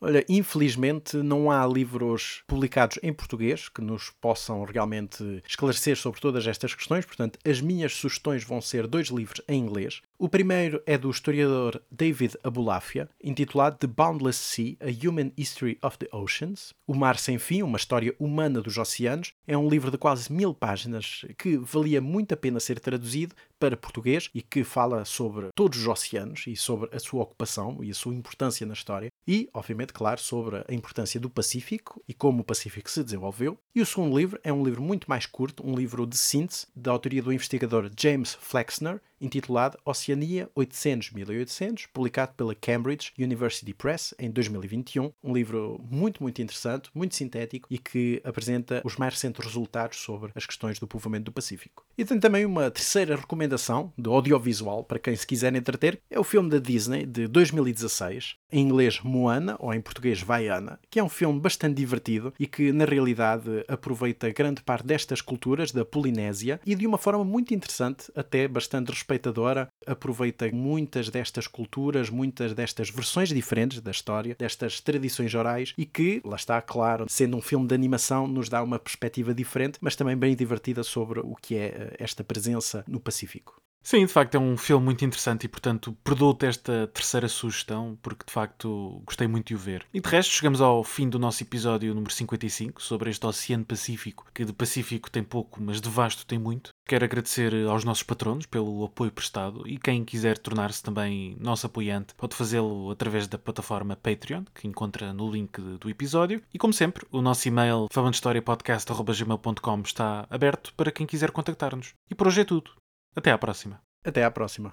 Olha, 0.00 0.24
infelizmente 0.28 1.16
não 1.16 1.50
há 1.50 1.66
livros 1.66 2.44
publicados 2.46 3.00
em 3.02 3.12
português 3.12 3.68
que 3.68 3.80
nos 3.80 4.10
possam 4.20 4.62
realmente 4.62 5.42
esclarecer 5.46 5.96
sobre 5.96 6.20
todas 6.20 6.46
estas 6.46 6.72
questões, 6.72 7.04
portanto, 7.04 7.36
as 7.44 7.60
minhas 7.60 7.94
sugestões 7.94 8.44
vão 8.44 8.60
ser 8.60 8.86
dois 8.86 9.08
livros 9.08 9.42
em 9.48 9.60
inglês. 9.60 10.00
O 10.16 10.28
primeiro 10.28 10.80
é 10.86 10.96
do 10.96 11.10
historiador 11.10 11.82
David 11.90 12.36
Abulafia, 12.44 13.08
intitulado 13.22 13.76
The 13.78 13.88
Boundless 13.88 14.38
Sea: 14.38 14.76
A 14.80 15.08
Human 15.08 15.32
History 15.36 15.78
of 15.82 15.98
the 15.98 16.08
Oceans. 16.12 16.72
O 16.86 16.94
Mar 16.94 17.18
Sem 17.18 17.38
Fim, 17.38 17.62
uma 17.62 17.76
história 17.76 18.14
humana 18.20 18.60
dos 18.60 18.78
oceanos, 18.78 19.32
é 19.48 19.58
um 19.58 19.68
livro 19.68 19.90
de 19.90 19.98
quase 19.98 20.32
mil 20.32 20.54
páginas 20.54 21.24
que 21.36 21.56
valia 21.56 22.00
muito 22.00 22.32
a 22.34 22.36
pena 22.36 22.60
ser 22.60 22.78
traduzido 22.78 23.34
para 23.58 23.76
português 23.76 24.30
e 24.32 24.42
que 24.42 24.62
fala 24.62 25.04
sobre 25.04 25.48
todos 25.54 25.80
os 25.80 25.86
oceanos 25.88 26.44
e 26.46 26.54
sobre 26.54 26.88
a 26.94 27.00
sua 27.00 27.24
ocupação 27.24 27.82
e 27.82 27.90
a 27.90 27.94
sua 27.94 28.14
importância 28.14 28.64
na 28.64 28.74
história 28.74 29.10
e, 29.28 29.50
obviamente, 29.52 29.92
claro, 29.92 30.18
sobre 30.18 30.64
a 30.66 30.72
importância 30.72 31.20
do 31.20 31.28
Pacífico 31.28 32.02
e 32.08 32.14
como 32.14 32.40
o 32.40 32.44
Pacífico 32.44 32.90
se 32.90 33.04
desenvolveu. 33.04 33.58
E 33.74 33.82
o 33.82 33.86
segundo 33.86 34.16
livro 34.16 34.40
é 34.42 34.50
um 34.50 34.64
livro 34.64 34.80
muito 34.80 35.06
mais 35.06 35.26
curto, 35.26 35.62
um 35.68 35.74
livro 35.74 36.06
de 36.06 36.16
síntese 36.16 36.66
da 36.74 36.92
autoria 36.92 37.22
do 37.22 37.30
investigador 37.30 37.90
James 37.94 38.32
Flexner, 38.40 39.02
intitulado 39.20 39.78
Oceania 39.84 40.48
800-1800, 40.56 41.86
publicado 41.92 42.32
pela 42.34 42.54
Cambridge 42.54 43.12
University 43.18 43.74
Press 43.74 44.14
em 44.18 44.30
2021. 44.30 45.12
Um 45.22 45.32
livro 45.32 45.80
muito, 45.90 46.22
muito 46.22 46.40
interessante, 46.42 46.90
muito 46.94 47.14
sintético 47.14 47.68
e 47.70 47.78
que 47.78 48.20
apresenta 48.24 48.82
os 48.84 48.96
mais 48.96 49.14
recentes 49.14 49.44
resultados 49.44 49.98
sobre 49.98 50.32
as 50.34 50.46
questões 50.46 50.78
do 50.78 50.86
povoamento 50.86 51.24
do 51.24 51.32
Pacífico. 51.32 51.84
E 51.96 52.04
tem 52.04 52.18
também 52.18 52.44
uma 52.44 52.70
terceira 52.70 53.16
recomendação 53.16 53.92
de 53.96 54.08
audiovisual 54.08 54.84
para 54.84 54.98
quem 54.98 55.14
se 55.16 55.26
quiser 55.26 55.54
entreter, 55.54 56.00
é 56.10 56.18
o 56.18 56.24
filme 56.24 56.50
da 56.50 56.58
Disney 56.58 57.04
de 57.04 57.26
2016, 57.26 58.36
em 58.52 58.60
inglês 58.60 59.00
Moana 59.02 59.56
ou 59.58 59.72
em 59.74 59.80
português 59.80 60.20
Vaiana, 60.22 60.78
que 60.90 60.98
é 60.98 61.04
um 61.04 61.08
filme 61.08 61.40
bastante 61.40 61.74
divertido 61.74 62.32
e 62.38 62.46
que 62.46 62.72
na 62.72 62.84
realidade 62.84 63.64
aproveita 63.68 64.30
grande 64.30 64.62
parte 64.62 64.86
destas 64.86 65.20
culturas 65.20 65.72
da 65.72 65.84
Polinésia 65.84 66.60
e 66.64 66.74
de 66.74 66.86
uma 66.86 66.98
forma 66.98 67.24
muito 67.24 67.54
interessante, 67.54 68.10
até 68.14 68.48
bastante 68.48 68.90
respeitadora, 69.08 69.68
aproveita 69.86 70.50
muitas 70.52 71.08
destas 71.08 71.46
culturas, 71.46 72.10
muitas 72.10 72.52
destas 72.52 72.90
versões 72.90 73.30
diferentes 73.30 73.80
da 73.80 73.90
história, 73.90 74.36
destas 74.38 74.80
tradições 74.80 75.34
orais 75.34 75.72
e 75.78 75.86
que, 75.86 76.20
lá 76.24 76.36
está, 76.36 76.60
claro, 76.60 77.06
sendo 77.08 77.36
um 77.36 77.40
filme 77.40 77.66
de 77.66 77.74
animação, 77.74 78.28
nos 78.28 78.50
dá 78.50 78.62
uma 78.62 78.78
perspectiva 78.78 79.32
diferente, 79.32 79.78
mas 79.80 79.96
também 79.96 80.16
bem 80.16 80.36
divertida 80.36 80.82
sobre 80.82 81.20
o 81.20 81.34
que 81.34 81.56
é 81.56 81.66
eh, 81.66 81.96
esta 81.98 82.22
presença 82.22 82.84
no 82.86 83.00
Pacífico. 83.00 83.56
Sim, 83.82 84.04
de 84.04 84.12
facto 84.12 84.34
é 84.34 84.38
um 84.38 84.56
filme 84.56 84.84
muito 84.84 85.02
interessante 85.02 85.44
e, 85.44 85.48
portanto, 85.48 85.96
perdoo-te 86.04 86.44
esta 86.44 86.86
terceira 86.88 87.26
sugestão, 87.26 87.98
porque 88.02 88.26
de 88.26 88.32
facto 88.32 89.02
gostei 89.06 89.26
muito 89.26 89.46
de 89.46 89.54
o 89.54 89.58
ver. 89.58 89.86
E 89.94 90.00
de 90.00 90.08
resto, 90.08 90.30
chegamos 90.30 90.60
ao 90.60 90.84
fim 90.84 91.08
do 91.08 91.18
nosso 91.18 91.42
episódio 91.42 91.94
número 91.94 92.12
55 92.12 92.82
sobre 92.82 93.08
este 93.08 93.24
Oceano 93.24 93.64
Pacífico, 93.64 94.26
que 94.34 94.44
de 94.44 94.52
Pacífico 94.52 95.10
tem 95.10 95.24
pouco, 95.24 95.62
mas 95.62 95.80
de 95.80 95.88
vasto 95.88 96.26
tem 96.26 96.38
muito. 96.38 96.68
Quero 96.86 97.04
agradecer 97.04 97.54
aos 97.66 97.82
nossos 97.82 98.02
patronos 98.02 98.44
pelo 98.44 98.84
apoio 98.84 99.10
prestado 99.10 99.66
e 99.66 99.78
quem 99.78 100.04
quiser 100.04 100.36
tornar-se 100.36 100.82
também 100.82 101.36
nosso 101.40 101.66
apoiante 101.66 102.14
pode 102.14 102.34
fazê-lo 102.34 102.90
através 102.90 103.26
da 103.26 103.38
plataforma 103.38 103.96
Patreon, 103.96 104.44
que 104.54 104.66
encontra 104.66 105.12
no 105.12 105.30
link 105.30 105.60
do 105.60 105.88
episódio. 105.88 106.42
E 106.52 106.58
como 106.58 106.74
sempre, 106.74 107.06
o 107.10 107.22
nosso 107.22 107.48
e-mail 107.48 107.86
falandhistoriapodcast.gmail.com 107.90 109.80
está 109.80 110.26
aberto 110.28 110.74
para 110.74 110.90
quem 110.90 111.06
quiser 111.06 111.30
contactar-nos. 111.30 111.94
E 112.10 112.14
por 112.14 112.26
hoje 112.26 112.42
é 112.42 112.44
tudo. 112.44 112.70
Até 113.18 113.32
à 113.32 113.38
próxima. 113.38 113.80
Até 114.04 114.22
à 114.22 114.30
próxima. 114.30 114.72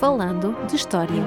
Falando 0.00 0.56
de 0.66 0.74
História. 0.74 1.22